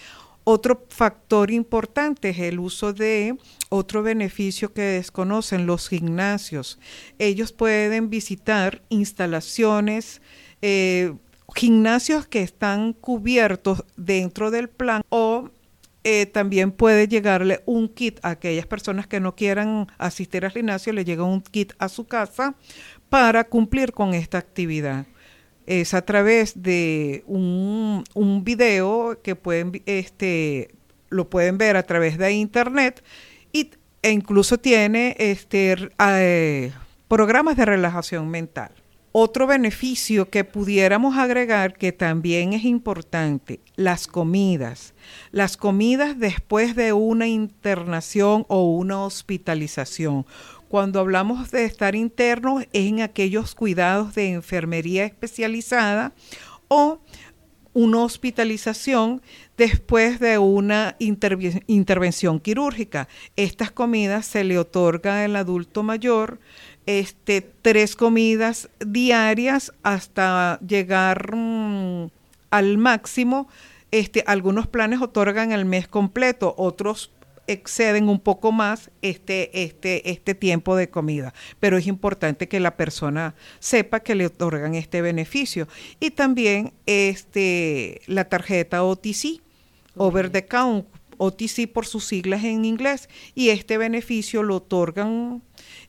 Otro 0.44 0.84
factor 0.90 1.50
importante 1.50 2.28
es 2.28 2.38
el 2.38 2.58
uso 2.58 2.92
de 2.92 3.36
otro 3.70 4.02
beneficio 4.02 4.74
que 4.74 4.82
desconocen 4.82 5.64
los 5.64 5.88
gimnasios. 5.88 6.78
Ellos 7.18 7.52
pueden 7.52 8.10
visitar 8.10 8.82
instalaciones, 8.90 10.20
eh, 10.60 11.14
gimnasios 11.54 12.26
que 12.26 12.42
están 12.42 12.92
cubiertos 12.92 13.84
dentro 13.96 14.50
del 14.50 14.68
plan 14.68 15.02
o 15.08 15.50
eh, 16.06 16.26
también 16.26 16.72
puede 16.72 17.08
llegarle 17.08 17.62
un 17.64 17.88
kit 17.88 18.18
a 18.22 18.30
aquellas 18.30 18.66
personas 18.66 19.06
que 19.06 19.20
no 19.20 19.34
quieran 19.34 19.86
asistir 19.96 20.44
al 20.44 20.50
gimnasio, 20.50 20.92
le 20.92 21.06
llega 21.06 21.24
un 21.24 21.40
kit 21.40 21.72
a 21.78 21.88
su 21.88 22.04
casa 22.04 22.54
para 23.08 23.44
cumplir 23.44 23.92
con 23.92 24.12
esta 24.12 24.36
actividad 24.36 25.06
es 25.66 25.94
a 25.94 26.02
través 26.02 26.62
de 26.62 27.24
un, 27.26 28.04
un 28.14 28.44
video 28.44 29.20
que 29.22 29.36
pueden, 29.36 29.82
este, 29.86 30.74
lo 31.08 31.30
pueden 31.30 31.58
ver 31.58 31.76
a 31.76 31.82
través 31.82 32.18
de 32.18 32.32
internet 32.32 33.02
y, 33.52 33.70
e 34.02 34.10
incluso 34.10 34.58
tiene 34.58 35.16
este, 35.18 35.76
eh, 35.98 36.72
programas 37.08 37.56
de 37.56 37.64
relajación 37.64 38.28
mental. 38.28 38.72
Otro 39.16 39.46
beneficio 39.46 40.28
que 40.28 40.42
pudiéramos 40.42 41.16
agregar 41.16 41.74
que 41.74 41.92
también 41.92 42.52
es 42.52 42.64
importante, 42.64 43.60
las 43.76 44.08
comidas. 44.08 44.92
Las 45.30 45.56
comidas 45.56 46.18
después 46.18 46.74
de 46.74 46.92
una 46.92 47.28
internación 47.28 48.44
o 48.48 48.72
una 48.72 49.04
hospitalización. 49.04 50.26
Cuando 50.74 50.98
hablamos 50.98 51.52
de 51.52 51.66
estar 51.66 51.94
interno 51.94 52.58
es 52.58 52.68
en 52.72 53.00
aquellos 53.00 53.54
cuidados 53.54 54.16
de 54.16 54.32
enfermería 54.32 55.04
especializada 55.04 56.12
o 56.66 56.98
una 57.74 58.00
hospitalización 58.00 59.22
después 59.56 60.18
de 60.18 60.38
una 60.38 60.96
intervención 60.98 62.40
quirúrgica. 62.40 63.06
Estas 63.36 63.70
comidas 63.70 64.26
se 64.26 64.42
le 64.42 64.58
otorga 64.58 65.22
al 65.22 65.36
adulto 65.36 65.84
mayor 65.84 66.40
este, 66.86 67.40
tres 67.40 67.94
comidas 67.94 68.68
diarias 68.84 69.72
hasta 69.84 70.58
llegar 70.58 71.36
mm, 71.36 72.08
al 72.50 72.78
máximo. 72.78 73.46
Este, 73.92 74.24
algunos 74.26 74.66
planes 74.66 75.00
otorgan 75.00 75.52
el 75.52 75.66
mes 75.66 75.86
completo, 75.86 76.52
otros 76.58 77.12
exceden 77.46 78.08
un 78.08 78.20
poco 78.20 78.52
más 78.52 78.90
este, 79.02 79.62
este, 79.62 80.10
este 80.10 80.34
tiempo 80.34 80.76
de 80.76 80.90
comida. 80.90 81.34
Pero 81.60 81.76
es 81.76 81.86
importante 81.86 82.48
que 82.48 82.60
la 82.60 82.76
persona 82.76 83.34
sepa 83.58 84.00
que 84.00 84.14
le 84.14 84.26
otorgan 84.26 84.74
este 84.74 85.02
beneficio. 85.02 85.68
Y 86.00 86.10
también 86.10 86.72
este, 86.86 88.00
la 88.06 88.24
tarjeta 88.24 88.84
OTC, 88.84 89.40
over 89.96 90.30
the, 90.30 90.46
OTC 91.16 91.72
por 91.72 91.86
sus 91.86 92.04
siglas 92.04 92.44
en 92.44 92.64
inglés, 92.64 93.08
y 93.34 93.50
este 93.50 93.78
beneficio 93.78 94.42
lo 94.42 94.56
otorgan 94.56 95.42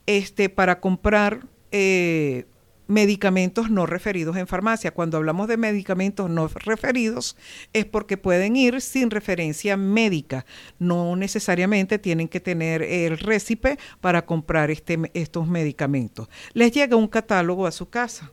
este, 0.06 0.50
para 0.50 0.80
comprar 0.80 1.48
eh, 1.72 2.46
medicamentos 2.88 3.70
no 3.70 3.86
referidos 3.86 4.38
en 4.38 4.48
farmacia. 4.48 4.92
Cuando 4.92 5.18
hablamos 5.18 5.48
de 5.48 5.58
medicamentos 5.58 6.30
no 6.30 6.48
referidos 6.48 7.36
es 7.74 7.86
porque 7.86 8.18
pueden 8.18 8.56
ir 8.56 8.82
sin 8.82 9.12
referencia 9.12 9.78
médica. 9.78 10.46
No 10.80 11.16
necesariamente 11.16 12.00
tienen 12.00 12.28
que 12.28 12.40
tener 12.40 12.82
el 12.82 13.18
récipe 13.18 13.78
para 14.02 14.26
comprar 14.26 14.72
este, 14.72 15.12
estos 15.14 15.48
medicamentos. 15.48 16.28
Les 16.54 16.72
llega 16.72 16.96
un 16.96 17.08
catálogo 17.08 17.68
a 17.68 17.72
su 17.72 17.90
casa 17.90 18.32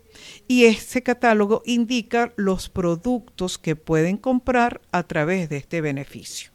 y 0.48 0.64
ese 0.64 1.02
catálogo 1.02 1.62
indica 1.64 2.32
los 2.36 2.68
productos 2.68 3.58
que 3.58 3.76
pueden 3.76 4.16
comprar 4.16 4.80
a 4.90 5.02
través 5.04 5.48
de 5.48 5.56
este 5.56 5.80
beneficio. 5.80 6.52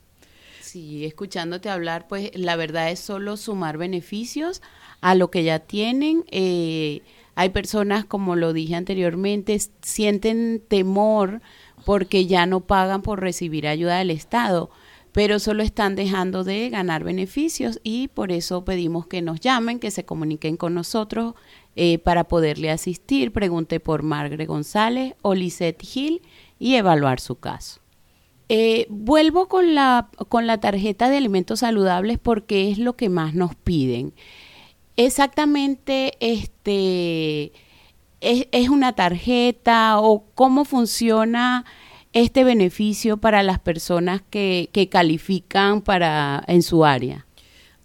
Sí, 0.62 1.06
escuchándote 1.06 1.70
hablar, 1.70 2.08
pues 2.10 2.30
la 2.34 2.58
verdad 2.58 2.92
es 2.92 3.00
solo 3.00 3.38
sumar 3.38 3.78
beneficios 3.78 4.62
a 5.00 5.16
lo 5.16 5.32
que 5.32 5.46
ya 5.46 5.60
tienen. 5.60 6.26
Eh, 6.30 7.02
hay 7.38 7.50
personas, 7.50 8.04
como 8.04 8.36
lo 8.36 8.52
dije 8.52 8.74
anteriormente, 8.74 9.56
sienten 9.84 10.60
temor 10.68 11.42
porque 11.86 12.26
ya 12.26 12.48
no 12.48 12.62
pagan 12.62 13.04
por 13.04 13.22
recibir 13.22 13.68
ayuda 13.68 14.00
del 14.00 14.10
Estado, 14.10 14.72
pero 15.12 15.38
solo 15.38 15.62
están 15.62 15.96
dejando 15.96 16.44
de 16.44 16.68
ganar 16.72 17.04
beneficios 17.04 17.80
y 17.84 18.08
por 18.08 18.32
eso 18.32 18.66
pedimos 18.66 19.06
que 19.06 19.22
nos 19.22 19.40
llamen, 19.40 19.80
que 19.80 19.92
se 19.92 20.04
comuniquen 20.04 20.58
con 20.58 20.74
nosotros 20.74 21.36
eh, 21.76 22.00
para 22.00 22.24
poderle 22.24 22.72
asistir. 22.72 23.32
Pregunte 23.32 23.80
por 23.80 24.02
Margaret 24.02 24.48
González 24.48 25.14
o 25.22 25.36
Lisette 25.36 25.84
Hill 25.94 26.24
y 26.58 26.74
evaluar 26.74 27.20
su 27.20 27.36
caso. 27.36 27.82
Eh, 28.50 28.88
vuelvo 28.90 29.48
con 29.48 29.76
la, 29.76 30.10
con 30.28 30.48
la 30.48 30.60
tarjeta 30.60 31.08
de 31.08 31.18
alimentos 31.18 31.60
saludables 31.60 32.18
porque 32.18 32.72
es 32.72 32.80
lo 32.80 32.94
que 32.94 33.10
más 33.10 33.36
nos 33.36 33.54
piden 33.54 34.14
exactamente 34.98 36.14
este 36.20 37.54
es, 38.20 38.70
una 38.70 38.94
tarjeta 38.94 40.00
o 40.00 40.26
cómo 40.34 40.66
funciona 40.66 41.66
este 42.14 42.44
beneficio 42.44 43.18
para 43.18 43.44
las 43.44 43.60
personas 43.60 44.22
que, 44.30 44.70
que 44.74 44.90
califican 44.90 45.82
para 45.82 46.44
en 46.48 46.64
su 46.64 46.84
área? 46.84 47.27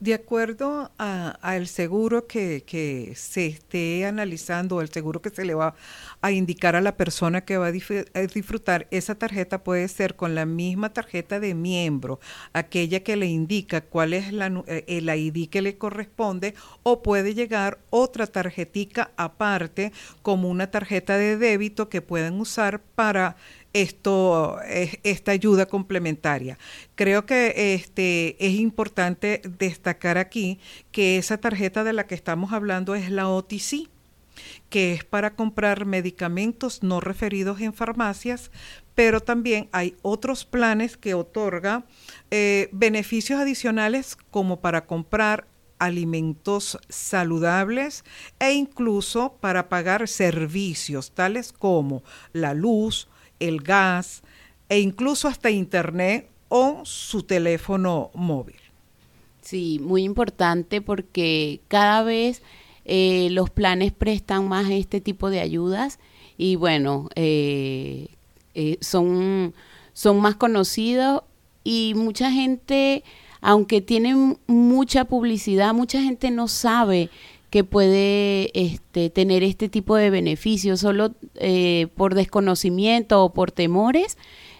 De 0.02 0.14
acuerdo 0.14 0.90
al 0.98 1.68
seguro 1.68 2.26
que, 2.26 2.64
que, 2.66 3.12
se 3.14 3.46
esté 3.46 4.04
analizando, 4.04 4.80
el 4.80 4.88
seguro 4.88 5.22
que 5.22 5.30
se 5.30 5.44
le 5.44 5.54
va 5.54 5.76
a 6.20 6.32
indicar 6.32 6.74
a 6.74 6.80
la 6.80 6.96
persona 6.96 7.44
que 7.44 7.56
va 7.56 7.68
a, 7.68 7.70
disfrutar, 7.70 8.88
esa 8.90 9.14
tarjeta 9.14 9.62
puede 9.62 9.86
ser 9.86 10.16
con 10.16 10.34
la 10.34 10.44
misma 10.44 10.92
tarjeta 10.92 11.38
de 11.38 11.54
miembro, 11.54 12.18
aquella 12.52 13.04
que 13.04 13.14
le 13.14 13.26
indica 13.26 13.80
cuál 13.80 14.12
es 14.12 14.32
la, 14.32 14.64
eh, 14.66 14.82
el 14.88 15.08
ID 15.08 15.48
que 15.48 15.62
le 15.62 15.78
corresponde, 15.78 16.56
o 16.82 17.00
puede 17.00 17.34
llegar 17.34 17.78
otra 17.90 18.26
tarjetica 18.26 19.12
aparte 19.16 19.92
como 20.22 20.50
una 20.50 20.68
tarjeta 20.68 21.16
de 21.16 21.36
débito 21.36 21.88
que 21.88 22.02
pueden 22.02 22.40
usar 22.40 22.80
para 22.80 23.36
esto, 23.72 24.58
esta 25.02 25.32
ayuda 25.32 25.66
complementaria. 25.66 26.58
Creo 26.94 27.26
que 27.26 27.74
este, 27.74 28.36
es 28.44 28.54
importante 28.54 29.42
destacar 29.58 30.18
aquí 30.18 30.58
que 30.90 31.16
esa 31.16 31.38
tarjeta 31.38 31.84
de 31.84 31.92
la 31.92 32.06
que 32.06 32.14
estamos 32.14 32.52
hablando 32.52 32.94
es 32.94 33.10
la 33.10 33.28
OTC, 33.28 33.88
que 34.70 34.92
es 34.92 35.04
para 35.04 35.34
comprar 35.34 35.84
medicamentos 35.84 36.82
no 36.82 37.00
referidos 37.00 37.60
en 37.60 37.74
farmacias, 37.74 38.50
pero 38.94 39.20
también 39.20 39.68
hay 39.72 39.96
otros 40.02 40.44
planes 40.44 40.96
que 40.96 41.14
otorga 41.14 41.84
eh, 42.30 42.68
beneficios 42.72 43.40
adicionales 43.40 44.16
como 44.30 44.60
para 44.60 44.86
comprar 44.86 45.46
alimentos 45.78 46.78
saludables 46.88 48.04
e 48.38 48.52
incluso 48.52 49.36
para 49.40 49.68
pagar 49.68 50.06
servicios 50.06 51.10
tales 51.10 51.52
como 51.52 52.04
la 52.32 52.54
luz, 52.54 53.08
el 53.48 53.60
gas 53.60 54.22
e 54.68 54.80
incluso 54.80 55.28
hasta 55.28 55.50
internet 55.50 56.28
o 56.48 56.80
su 56.84 57.22
teléfono 57.22 58.10
móvil. 58.14 58.56
Sí, 59.40 59.80
muy 59.82 60.04
importante 60.04 60.80
porque 60.80 61.60
cada 61.68 62.02
vez 62.02 62.42
eh, 62.84 63.28
los 63.30 63.50
planes 63.50 63.92
prestan 63.92 64.48
más 64.48 64.70
este 64.70 65.00
tipo 65.00 65.30
de 65.30 65.40
ayudas 65.40 65.98
y 66.38 66.56
bueno, 66.56 67.08
eh, 67.16 68.08
eh, 68.54 68.78
son, 68.80 69.54
son 69.92 70.20
más 70.20 70.36
conocidos 70.36 71.22
y 71.64 71.94
mucha 71.96 72.30
gente, 72.30 73.02
aunque 73.40 73.80
tienen 73.80 74.38
mucha 74.46 75.04
publicidad, 75.04 75.74
mucha 75.74 76.00
gente 76.02 76.30
no 76.30 76.48
sabe 76.48 77.10
que 77.52 77.64
puede 77.64 78.50
este, 78.58 79.10
tener 79.10 79.42
este 79.42 79.68
tipo 79.68 79.94
de 79.96 80.08
beneficios 80.08 80.80
solo 80.80 81.14
eh, 81.34 81.88
por 81.96 82.14
desconocimiento 82.14 83.22
o 83.22 83.34
por 83.34 83.52
temores. 83.52 84.16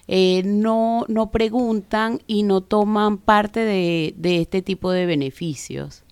Eh, 0.09 0.42
no, 0.44 1.07
no 1.09 1.31
preguntan 1.31 2.20
y 2.26 2.42
no 2.42 2.61
toman 2.61 3.16
parte 3.16 3.61
de, 3.61 4.14
este 4.22 4.61
tipo 4.61 4.90
de 4.90 5.07
beneficios. 5.07 6.05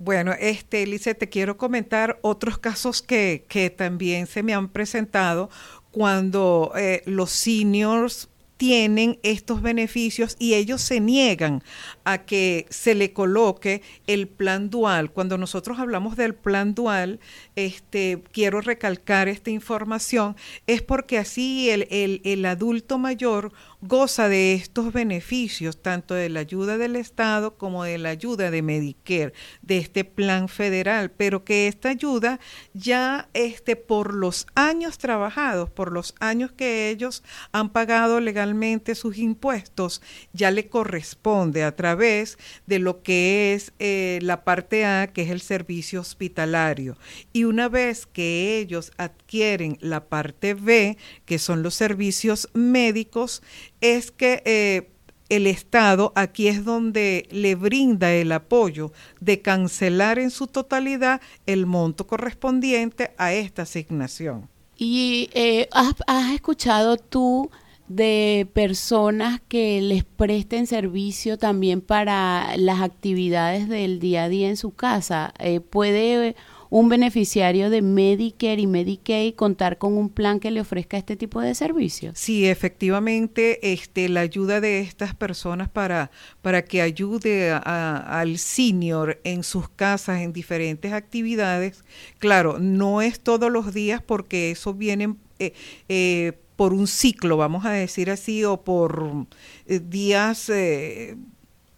Bueno, 0.00 0.32
este, 0.32 0.84
Lice, 0.84 1.14
te 1.14 1.28
quiero 1.28 1.56
comentar 1.56 2.18
otros 2.22 2.58
casos 2.58 3.02
que, 3.02 3.46
que 3.48 3.70
también 3.70 4.26
se 4.26 4.42
me 4.42 4.52
han 4.52 4.68
presentado 4.68 5.48
cuando 5.92 6.72
eh, 6.76 7.04
los 7.06 7.30
seniors 7.30 8.28
tienen 8.60 9.18
estos 9.22 9.62
beneficios 9.62 10.36
y 10.38 10.52
ellos 10.52 10.82
se 10.82 11.00
niegan 11.00 11.62
a 12.04 12.26
que 12.26 12.66
se 12.68 12.94
le 12.94 13.14
coloque 13.14 13.80
el 14.06 14.28
plan 14.28 14.68
dual. 14.68 15.12
Cuando 15.12 15.38
nosotros 15.38 15.78
hablamos 15.78 16.14
del 16.14 16.34
plan 16.34 16.74
dual, 16.74 17.20
este, 17.56 18.22
quiero 18.32 18.60
recalcar 18.60 19.28
esta 19.28 19.48
información, 19.48 20.36
es 20.66 20.82
porque 20.82 21.16
así 21.16 21.70
el, 21.70 21.88
el, 21.90 22.20
el 22.22 22.44
adulto 22.44 22.98
mayor 22.98 23.50
goza 23.82 24.28
de 24.28 24.54
estos 24.54 24.92
beneficios, 24.92 25.80
tanto 25.80 26.14
de 26.14 26.28
la 26.28 26.40
ayuda 26.40 26.76
del 26.76 26.96
Estado 26.96 27.56
como 27.56 27.84
de 27.84 27.96
la 27.98 28.10
ayuda 28.10 28.50
de 28.50 28.62
Medicare, 28.62 29.32
de 29.62 29.78
este 29.78 30.04
plan 30.04 30.48
federal, 30.48 31.10
pero 31.10 31.44
que 31.44 31.66
esta 31.66 31.88
ayuda 31.88 32.40
ya 32.74 33.28
este, 33.32 33.76
por 33.76 34.14
los 34.14 34.46
años 34.54 34.98
trabajados, 34.98 35.70
por 35.70 35.92
los 35.92 36.14
años 36.20 36.52
que 36.52 36.90
ellos 36.90 37.22
han 37.52 37.70
pagado 37.70 38.20
legalmente 38.20 38.94
sus 38.94 39.16
impuestos, 39.16 40.02
ya 40.32 40.50
le 40.50 40.68
corresponde 40.68 41.64
a 41.64 41.74
través 41.74 42.38
de 42.66 42.78
lo 42.78 43.02
que 43.02 43.54
es 43.54 43.72
eh, 43.78 44.18
la 44.22 44.44
parte 44.44 44.84
A, 44.84 45.06
que 45.06 45.22
es 45.22 45.30
el 45.30 45.40
servicio 45.40 46.00
hospitalario. 46.00 46.96
Y 47.32 47.44
una 47.44 47.68
vez 47.68 48.06
que 48.06 48.58
ellos 48.58 48.92
adquieren 48.98 49.78
la 49.80 50.04
parte 50.04 50.54
B, 50.54 50.98
que 51.24 51.38
son 51.38 51.62
los 51.62 51.74
servicios 51.74 52.48
médicos, 52.52 53.42
es 53.80 54.10
que 54.10 54.42
eh, 54.44 54.90
el 55.30 55.46
Estado 55.46 56.12
aquí 56.16 56.48
es 56.48 56.64
donde 56.64 57.26
le 57.30 57.54
brinda 57.54 58.12
el 58.12 58.32
apoyo 58.32 58.92
de 59.20 59.40
cancelar 59.40 60.18
en 60.18 60.30
su 60.30 60.46
totalidad 60.46 61.20
el 61.46 61.66
monto 61.66 62.06
correspondiente 62.06 63.12
a 63.16 63.32
esta 63.32 63.62
asignación. 63.62 64.48
¿Y 64.76 65.30
eh, 65.34 65.68
has, 65.72 66.32
escuchado 66.32 66.96
tú 66.96 67.50
de 67.86 68.48
personas 68.54 69.40
que 69.46 69.80
les 69.82 70.04
presten 70.04 70.66
servicio 70.66 71.38
también 71.38 71.80
para 71.80 72.56
las 72.56 72.80
actividades 72.80 73.68
del 73.68 74.00
día 74.00 74.24
a 74.24 74.28
día 74.28 74.48
en 74.48 74.56
su 74.56 74.72
casa? 74.72 75.32
Eh, 75.38 75.60
¿Puede 75.60 76.34
un 76.70 76.88
beneficiario 76.88 77.68
de 77.68 77.82
Medicare 77.82 78.60
y 78.60 78.66
Medicaid 78.66 79.34
contar 79.34 79.76
con 79.76 79.94
un 79.98 80.08
plan 80.08 80.38
que 80.38 80.52
le 80.52 80.60
ofrezca 80.60 80.96
este 80.96 81.16
tipo 81.16 81.40
de 81.40 81.54
servicios? 81.54 82.16
Sí, 82.16 82.46
efectivamente, 82.46 83.72
este, 83.72 84.08
la 84.08 84.20
ayuda 84.20 84.60
de 84.60 84.80
estas 84.80 85.14
personas 85.14 85.68
para, 85.68 86.12
para 86.42 86.64
que 86.64 86.80
ayude 86.80 87.50
al 87.50 88.38
senior 88.38 89.20
en 89.24 89.42
sus 89.42 89.68
casas, 89.68 90.20
en 90.20 90.32
diferentes 90.32 90.92
actividades, 90.92 91.84
claro, 92.18 92.58
no 92.60 93.02
es 93.02 93.20
todos 93.20 93.50
los 93.50 93.74
días 93.74 94.00
porque 94.00 94.52
eso 94.52 94.72
viene... 94.72 95.16
Eh, 95.38 95.52
eh, 95.88 96.32
por 96.54 96.74
un 96.74 96.86
ciclo, 96.86 97.38
vamos 97.38 97.64
a 97.64 97.70
decir 97.70 98.10
así, 98.10 98.44
o 98.44 98.62
por 98.62 99.26
eh, 99.64 99.80
días 99.80 100.50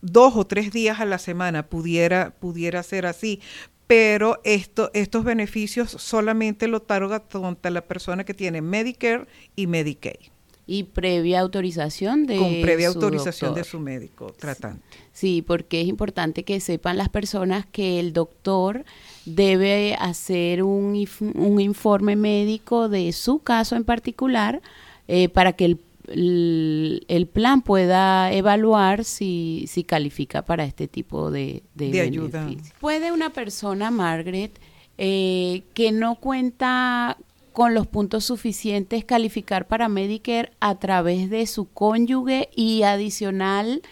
dos 0.03 0.35
o 0.37 0.45
tres 0.45 0.73
días 0.73 1.01
a 1.01 1.07
la 1.07 1.19
semana 1.19 1.69
pudiera, 1.69 2.35
pudiera 2.39 2.83
ser 2.83 3.07
así, 3.07 3.41
pero 3.87 4.41
esto, 4.45 4.91
estos 4.95 5.25
beneficios 5.25 5.91
solamente 5.91 6.69
lo 6.69 6.79
otorga 6.79 7.23
la 7.71 7.83
persona 7.83 8.25
que 8.25 8.35
tiene 8.35 8.63
Medicare 8.63 9.27
y 9.57 9.67
Medicaid. 9.67 10.31
Y 10.65 10.85
previa 10.85 11.41
autorización 11.41 12.27
de 12.27 12.37
Con 12.37 12.63
previa 12.63 12.89
autorización 12.89 13.55
de 13.55 13.65
su 13.65 13.81
médico 13.81 14.33
tratante. 14.39 14.83
Sí, 15.13 15.43
porque 15.43 15.81
es 15.81 15.89
importante 15.89 16.45
que 16.45 16.61
sepan 16.61 16.97
las 16.97 17.09
personas 17.09 17.67
que 17.67 17.99
el 17.99 18.13
doctor 18.13 18.85
debe 19.27 19.97
hacer 19.99 20.63
un, 20.63 21.07
un 21.35 21.61
informe 21.61 22.15
médico 22.15 22.89
de 22.89 23.13
su 23.13 23.41
caso 23.41 23.75
en 23.75 23.85
particular 23.85 24.63
eh, 25.09 25.29
para 25.29 25.53
que 25.53 25.65
el 25.65 25.79
el, 26.13 27.29
plan 27.33 27.63
pueda 27.63 28.33
evaluar 28.33 29.05
si, 29.05 29.65
si, 29.69 29.85
califica 29.85 30.43
para 30.43 30.65
este 30.65 30.89
tipo 30.89 31.31
de, 31.31 31.63
de, 31.75 32.01
ayuda. 32.01 32.49
¿Puede 32.81 33.13
una 33.13 33.31
persona, 33.31 33.91
Margaret, 33.91 34.59
eh, 34.99 35.63
que 35.75 35.93
no 35.93 36.17
cuenta 36.17 37.17
con 37.53 37.75
los 37.75 37.87
puntos 37.87 38.25
suficientes 38.25 39.05
calificar 39.05 39.67
para 39.67 39.89
Medicare 39.89 40.53
a 40.61 40.75
través 40.79 41.29
de 41.31 41.47
su 41.47 41.67
cónyuge 41.67 42.49
y 42.55 42.83
adicional 42.83 43.83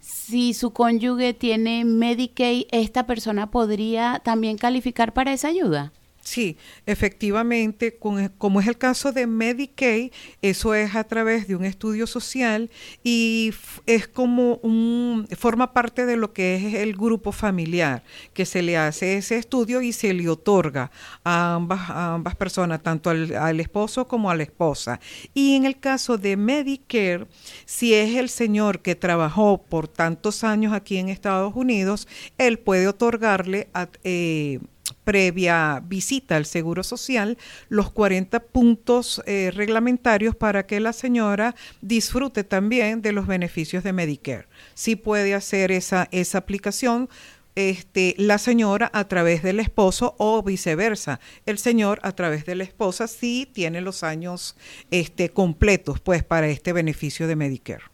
si 0.00 0.54
su 0.54 0.70
cónyuge 0.70 1.34
tiene 1.34 1.84
Medicaid, 1.84 2.64
esta 2.70 3.06
persona 3.06 3.50
podría 3.50 4.20
también 4.24 4.56
calificar 4.56 5.12
para 5.12 5.32
esa 5.32 5.48
ayuda. 5.48 5.92
Sí, 6.30 6.56
efectivamente, 6.86 7.98
como 7.98 8.60
es 8.60 8.68
el 8.68 8.78
caso 8.78 9.10
de 9.10 9.26
Medicaid, 9.26 10.12
eso 10.42 10.74
es 10.74 10.94
a 10.94 11.02
través 11.02 11.48
de 11.48 11.56
un 11.56 11.64
estudio 11.64 12.06
social 12.06 12.70
y 13.02 13.52
es 13.84 14.06
como 14.06 14.60
un, 14.62 15.26
forma 15.36 15.72
parte 15.72 16.06
de 16.06 16.16
lo 16.16 16.32
que 16.32 16.54
es 16.54 16.74
el 16.74 16.94
grupo 16.94 17.32
familiar, 17.32 18.04
que 18.32 18.46
se 18.46 18.62
le 18.62 18.76
hace 18.76 19.16
ese 19.16 19.38
estudio 19.38 19.82
y 19.82 19.92
se 19.92 20.14
le 20.14 20.28
otorga 20.28 20.92
a 21.24 21.54
ambas, 21.54 21.90
ambas 21.90 22.36
personas, 22.36 22.80
tanto 22.80 23.10
al, 23.10 23.34
al 23.34 23.58
esposo 23.58 24.06
como 24.06 24.30
a 24.30 24.36
la 24.36 24.44
esposa. 24.44 25.00
Y 25.34 25.56
en 25.56 25.64
el 25.64 25.80
caso 25.80 26.16
de 26.16 26.36
Medicare, 26.36 27.26
si 27.64 27.92
es 27.92 28.14
el 28.14 28.28
señor 28.28 28.82
que 28.82 28.94
trabajó 28.94 29.64
por 29.68 29.88
tantos 29.88 30.44
años 30.44 30.74
aquí 30.74 30.98
en 30.98 31.08
Estados 31.08 31.56
Unidos, 31.56 32.06
él 32.38 32.60
puede 32.60 32.86
otorgarle 32.86 33.68
a... 33.74 33.88
Eh, 34.04 34.60
previa 34.92 35.82
visita 35.84 36.36
al 36.36 36.46
Seguro 36.46 36.82
Social 36.82 37.38
los 37.68 37.90
40 37.90 38.40
puntos 38.40 39.22
eh, 39.26 39.50
reglamentarios 39.54 40.36
para 40.36 40.66
que 40.66 40.80
la 40.80 40.92
señora 40.92 41.54
disfrute 41.80 42.44
también 42.44 43.02
de 43.02 43.12
los 43.12 43.26
beneficios 43.26 43.84
de 43.84 43.92
Medicare. 43.92 44.46
Si 44.74 44.96
puede 44.96 45.34
hacer 45.34 45.72
esa, 45.72 46.08
esa 46.10 46.38
aplicación 46.38 47.08
este, 47.56 48.14
la 48.16 48.38
señora 48.38 48.90
a 48.94 49.08
través 49.08 49.42
del 49.42 49.60
esposo 49.60 50.14
o 50.18 50.42
viceversa, 50.42 51.20
el 51.46 51.58
señor 51.58 51.98
a 52.02 52.12
través 52.12 52.46
de 52.46 52.54
la 52.54 52.64
esposa 52.64 53.08
si 53.08 53.46
tiene 53.52 53.80
los 53.80 54.02
años 54.02 54.56
este, 54.90 55.30
completos 55.30 56.00
pues 56.00 56.22
para 56.24 56.48
este 56.48 56.72
beneficio 56.72 57.26
de 57.26 57.36
Medicare. 57.36 57.89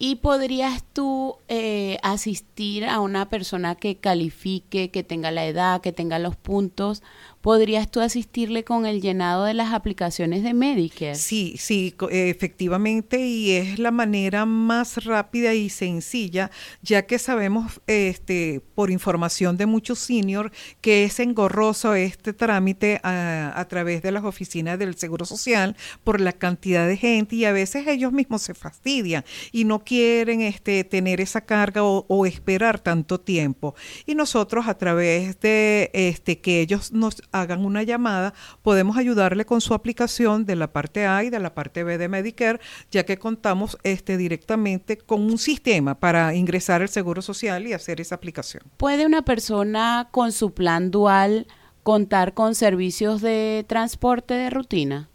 ¿Y 0.00 0.16
podrías 0.16 0.84
tú 0.92 1.38
eh, 1.48 1.98
asistir 2.04 2.84
a 2.84 3.00
una 3.00 3.28
persona 3.28 3.74
que 3.74 3.96
califique, 3.96 4.90
que 4.92 5.02
tenga 5.02 5.32
la 5.32 5.44
edad, 5.44 5.80
que 5.80 5.92
tenga 5.92 6.20
los 6.20 6.36
puntos 6.36 7.02
¿podrías 7.40 7.90
tú 7.90 8.00
asistirle 8.00 8.64
con 8.64 8.86
el 8.86 9.00
llenado 9.00 9.44
de 9.44 9.54
las 9.54 9.72
aplicaciones 9.72 10.42
de 10.42 10.54
Medicare? 10.54 11.14
Sí, 11.14 11.54
sí, 11.58 11.94
efectivamente, 12.10 13.26
y 13.26 13.52
es 13.52 13.78
la 13.78 13.90
manera 13.90 14.44
más 14.46 15.04
rápida 15.04 15.54
y 15.54 15.70
sencilla, 15.70 16.50
ya 16.82 17.06
que 17.06 17.18
sabemos 17.18 17.80
este, 17.86 18.60
por 18.74 18.90
información 18.90 19.56
de 19.56 19.66
muchos 19.66 19.98
seniors 19.98 20.52
que 20.80 21.04
es 21.04 21.20
engorroso 21.20 21.94
este 21.94 22.32
trámite 22.32 23.00
a, 23.02 23.66
través 23.68 24.02
de 24.02 24.12
las 24.12 24.24
oficinas 24.24 24.78
del 24.78 24.96
Seguro 24.96 25.24
Social 25.24 25.76
por 26.04 26.20
la 26.20 26.32
cantidad 26.32 26.86
de 26.86 26.96
gente 26.96 27.36
y 27.36 27.44
a 27.44 27.52
veces 27.52 27.86
ellos 27.86 28.12
mismos 28.12 28.42
se 28.42 28.54
fastidian 28.54 29.24
y 29.52 29.64
no 29.64 29.84
quieren 29.84 30.40
este, 30.40 30.84
tener 30.84 31.20
esa 31.20 31.42
carga 31.42 31.82
o, 31.82 32.06
o 32.08 32.26
esperar 32.26 32.78
tanto 32.80 33.20
tiempo. 33.20 33.74
Y 34.06 34.14
nosotros 34.14 34.68
a 34.68 34.78
través 34.78 35.38
de 35.40 35.90
este, 35.92 36.40
que 36.40 36.60
ellos 36.60 36.92
nos 36.92 37.22
hagan 37.32 37.64
una 37.64 37.82
llamada, 37.82 38.34
podemos 38.62 38.96
ayudarle 38.96 39.44
con 39.44 39.60
su 39.60 39.74
aplicación 39.74 40.44
de 40.44 40.56
la 40.56 40.72
parte 40.72 41.06
A 41.06 41.24
y 41.24 41.30
de 41.30 41.38
la 41.38 41.54
parte 41.54 41.84
B 41.84 41.98
de 41.98 42.08
Medicare, 42.08 42.60
ya 42.90 43.04
que 43.04 43.18
contamos 43.18 43.78
este, 43.82 44.16
directamente 44.16 44.96
con 44.98 45.22
un 45.22 45.38
sistema 45.38 45.94
para 45.94 46.34
ingresar 46.34 46.82
el 46.82 46.88
Seguro 46.88 47.22
Social 47.22 47.66
y 47.66 47.72
hacer 47.72 48.00
esa 48.00 48.14
aplicación. 48.14 48.62
¿Puede 48.76 49.06
una 49.06 49.22
persona 49.22 50.08
con 50.10 50.32
su 50.32 50.52
plan 50.52 50.90
dual 50.90 51.46
contar 51.82 52.34
con 52.34 52.54
servicios 52.54 53.20
de 53.22 53.64
transporte 53.66 54.34
de 54.34 54.50
rutina? 54.50 55.08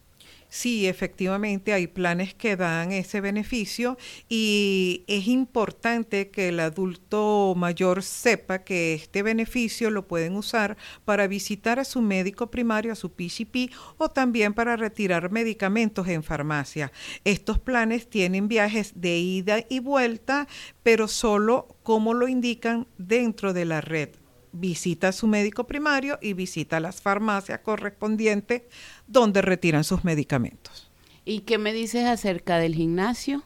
Sí, 0.54 0.86
efectivamente 0.86 1.74
hay 1.74 1.88
planes 1.88 2.36
que 2.36 2.56
dan 2.56 2.92
ese 2.92 3.22
beneficio 3.22 3.98
y 4.30 5.04
es 5.08 5.28
importante 5.28 6.30
que 6.30 6.50
el 6.50 6.60
adulto 6.60 7.56
mayor 7.58 8.04
sepa 8.04 8.60
que 8.60 8.94
este 8.94 9.24
beneficio 9.24 9.90
lo 9.90 10.08
pueden 10.08 10.36
usar 10.36 10.78
para 11.06 11.26
visitar 11.26 11.80
a 11.80 11.86
su 11.86 12.04
médico 12.04 12.52
primario, 12.52 12.92
a 12.92 12.96
su 12.96 13.14
PCP 13.14 13.74
o 13.98 14.10
también 14.10 14.54
para 14.54 14.76
retirar 14.76 15.32
medicamentos 15.32 16.08
en 16.08 16.22
farmacia. 16.22 16.92
Estos 17.24 17.58
planes 17.58 18.08
tienen 18.08 18.48
viajes 18.48 18.92
de 18.94 19.18
ida 19.18 19.66
y 19.72 19.80
vuelta, 19.80 20.48
pero 20.84 21.08
solo 21.08 21.80
como 21.82 22.14
lo 22.14 22.28
indican 22.28 22.86
dentro 23.00 23.54
de 23.54 23.66
la 23.66 23.82
red 23.82 24.23
visita 24.54 25.10
a 25.10 25.12
su 25.12 25.28
médico 25.28 25.66
primario 25.66 26.18
y 26.22 26.34
visita 26.34 26.80
las 26.80 27.02
farmacias 27.02 27.60
correspondientes 27.60 28.62
donde 29.08 29.42
retiran 29.42 29.84
sus 29.84 30.06
medicamentos. 30.06 30.90
¿Y 31.26 31.42
qué 31.42 31.58
me 31.58 31.74
dices 31.74 32.06
acerca 32.06 32.58
del 32.58 32.76
gimnasio? 32.76 33.44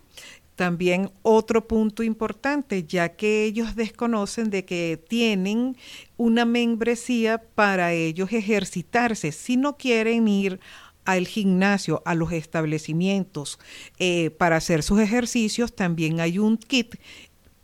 También 0.56 1.12
otro 1.22 1.68
punto 1.68 2.02
importante, 2.02 2.84
ya 2.84 3.16
que 3.16 3.44
ellos 3.44 3.76
desconocen 3.76 4.50
de 4.50 4.66
que 4.66 5.00
tienen 5.08 5.78
una 6.18 6.46
membresía 6.46 7.38
para 7.38 7.94
ellos 7.94 8.34
ejercitarse. 8.34 9.32
Si 9.32 9.56
no 9.56 9.78
quieren 9.78 10.28
ir 10.28 10.60
al 11.06 11.26
gimnasio, 11.26 12.02
a 12.06 12.16
los 12.16 12.34
establecimientos 12.34 13.60
eh, 13.98 14.30
para 14.32 14.58
hacer 14.58 14.84
sus 14.84 15.00
ejercicios, 15.00 15.74
también 15.74 16.20
hay 16.20 16.38
un 16.38 16.58
kit 16.58 16.96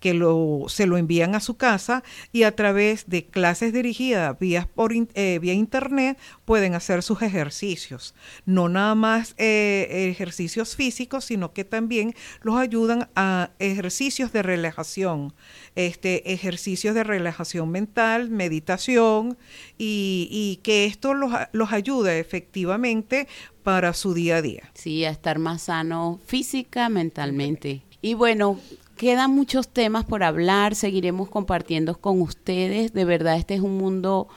que 0.03 0.13
lo, 0.13 0.65
se 0.67 0.85
lo 0.85 0.97
envían 0.97 1.33
a 1.33 1.39
su 1.39 1.55
casa 1.55 2.03
y 2.33 2.43
a 2.43 2.53
través 2.53 3.07
de 3.07 3.25
clases 3.25 3.71
dirigidas 3.71 4.37
vía, 4.37 4.67
por, 4.75 4.91
eh, 4.93 5.39
vía 5.41 5.53
internet 5.53 6.19
pueden 6.43 6.75
hacer 6.75 7.03
sus 7.03 7.21
ejercicios. 7.21 8.13
No 8.45 8.67
nada 8.67 8.95
más 8.95 9.33
eh, 9.37 10.09
ejercicios 10.11 10.75
físicos, 10.75 11.23
sino 11.23 11.53
que 11.53 11.63
también 11.63 12.15
los 12.41 12.57
ayudan 12.57 13.07
a 13.15 13.51
ejercicios 13.59 14.33
de 14.33 14.43
relajación, 14.43 15.33
este, 15.75 16.33
ejercicios 16.33 16.95
de 16.95 17.05
relajación 17.05 17.69
mental, 17.69 18.29
meditación 18.29 19.37
y, 19.77 20.27
y 20.29 20.57
que 20.63 20.83
esto 20.83 21.13
los, 21.13 21.31
los 21.53 21.71
ayuda 21.71 22.17
efectivamente 22.17 23.29
para 23.63 23.93
su 23.93 24.13
día 24.13 24.35
a 24.35 24.41
día. 24.41 24.69
Sí, 24.73 25.05
a 25.05 25.11
estar 25.11 25.39
más 25.39 25.61
sano 25.61 26.19
física, 26.25 26.89
mentalmente. 26.89 27.83
Y 28.01 28.15
bueno, 28.15 28.59
Quedan 29.03 29.35
muchos 29.35 29.67
temas 29.67 30.05
por 30.05 30.23
hablar, 30.23 30.75
seguiremos 30.75 31.27
compartiendo 31.27 31.99
con 31.99 32.21
ustedes. 32.21 32.93
De 32.93 33.03
verdad, 33.03 33.35
este 33.35 33.53
es 33.53 33.59
un 33.59 33.77
mundo 33.77 34.29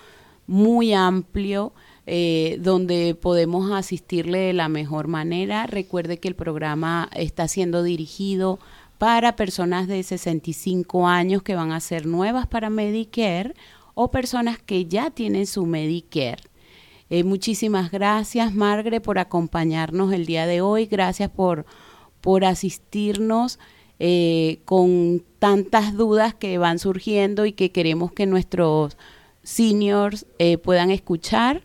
muy 0.48 0.92
amplio. 0.92 1.72
Eh, 2.08 2.58
donde 2.60 3.14
podemos 3.14 3.70
asistirle 3.70 4.38
de 4.38 4.52
la 4.52 4.68
mejor 4.68 5.06
manera. 5.06 5.68
Recuerde 5.68 6.18
que 6.18 6.26
el 6.26 6.34
programa 6.34 7.08
está 7.14 7.46
siendo 7.46 7.84
dirigido 7.84 8.58
para 8.98 9.36
personas 9.36 9.86
de 9.86 10.02
65 10.02 11.06
años 11.06 11.44
que 11.44 11.54
van 11.54 11.70
a 11.70 11.78
ser 11.78 12.04
nuevas 12.04 12.48
para 12.48 12.68
Medicare 12.68 13.54
o 13.94 14.10
personas 14.10 14.58
que 14.58 14.86
ya 14.86 15.10
tienen 15.10 15.46
su 15.46 15.64
Medicare. 15.64 16.42
Eh, 17.08 17.22
muchísimas 17.22 17.92
gracias, 17.92 18.52
Margre, 18.52 19.00
por 19.00 19.20
acompañarnos 19.20 20.12
el 20.12 20.26
día 20.26 20.48
de 20.48 20.60
hoy. 20.60 20.86
Gracias 20.86 21.30
por, 21.30 21.66
por 22.20 22.44
asistirnos. 22.44 23.60
Eh, 23.98 24.58
con 24.66 25.22
tantas 25.38 25.96
dudas 25.96 26.34
que 26.34 26.58
van 26.58 26.78
surgiendo 26.78 27.46
y 27.46 27.52
que 27.52 27.72
queremos 27.72 28.12
que 28.12 28.26
nuestros 28.26 28.98
seniors 29.42 30.26
eh, 30.38 30.58
puedan 30.58 30.90
escuchar. 30.90 31.62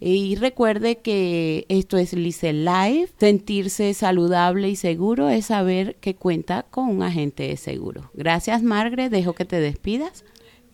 Y 0.00 0.36
recuerde 0.36 0.96
que 0.96 1.66
esto 1.68 1.96
es 1.96 2.12
Lice 2.12 2.52
Live. 2.52 3.08
Sentirse 3.18 3.94
saludable 3.94 4.68
y 4.68 4.76
seguro 4.76 5.28
es 5.28 5.46
saber 5.46 5.96
que 5.96 6.14
cuenta 6.14 6.64
con 6.70 6.88
un 6.88 7.02
agente 7.02 7.48
de 7.48 7.56
seguro. 7.56 8.10
Gracias, 8.14 8.62
Margaret. 8.62 9.10
Dejo 9.10 9.34
que 9.34 9.44
te 9.44 9.60
despidas. 9.60 10.24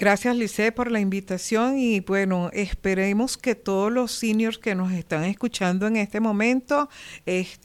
Gracias, 0.01 0.35
Lice, 0.35 0.73
por 0.73 0.91
la 0.91 0.99
invitación 0.99 1.79
y 1.79 2.01
bueno, 2.01 2.49
esperemos 2.55 3.37
que 3.37 3.55
todos 3.55 3.93
los 3.93 4.13
seniors 4.13 4.57
que 4.57 4.75
nos 4.75 4.93
están 4.93 5.25
escuchando 5.25 5.87
en 5.87 5.97
este 5.97 6.21
momento 6.21 6.89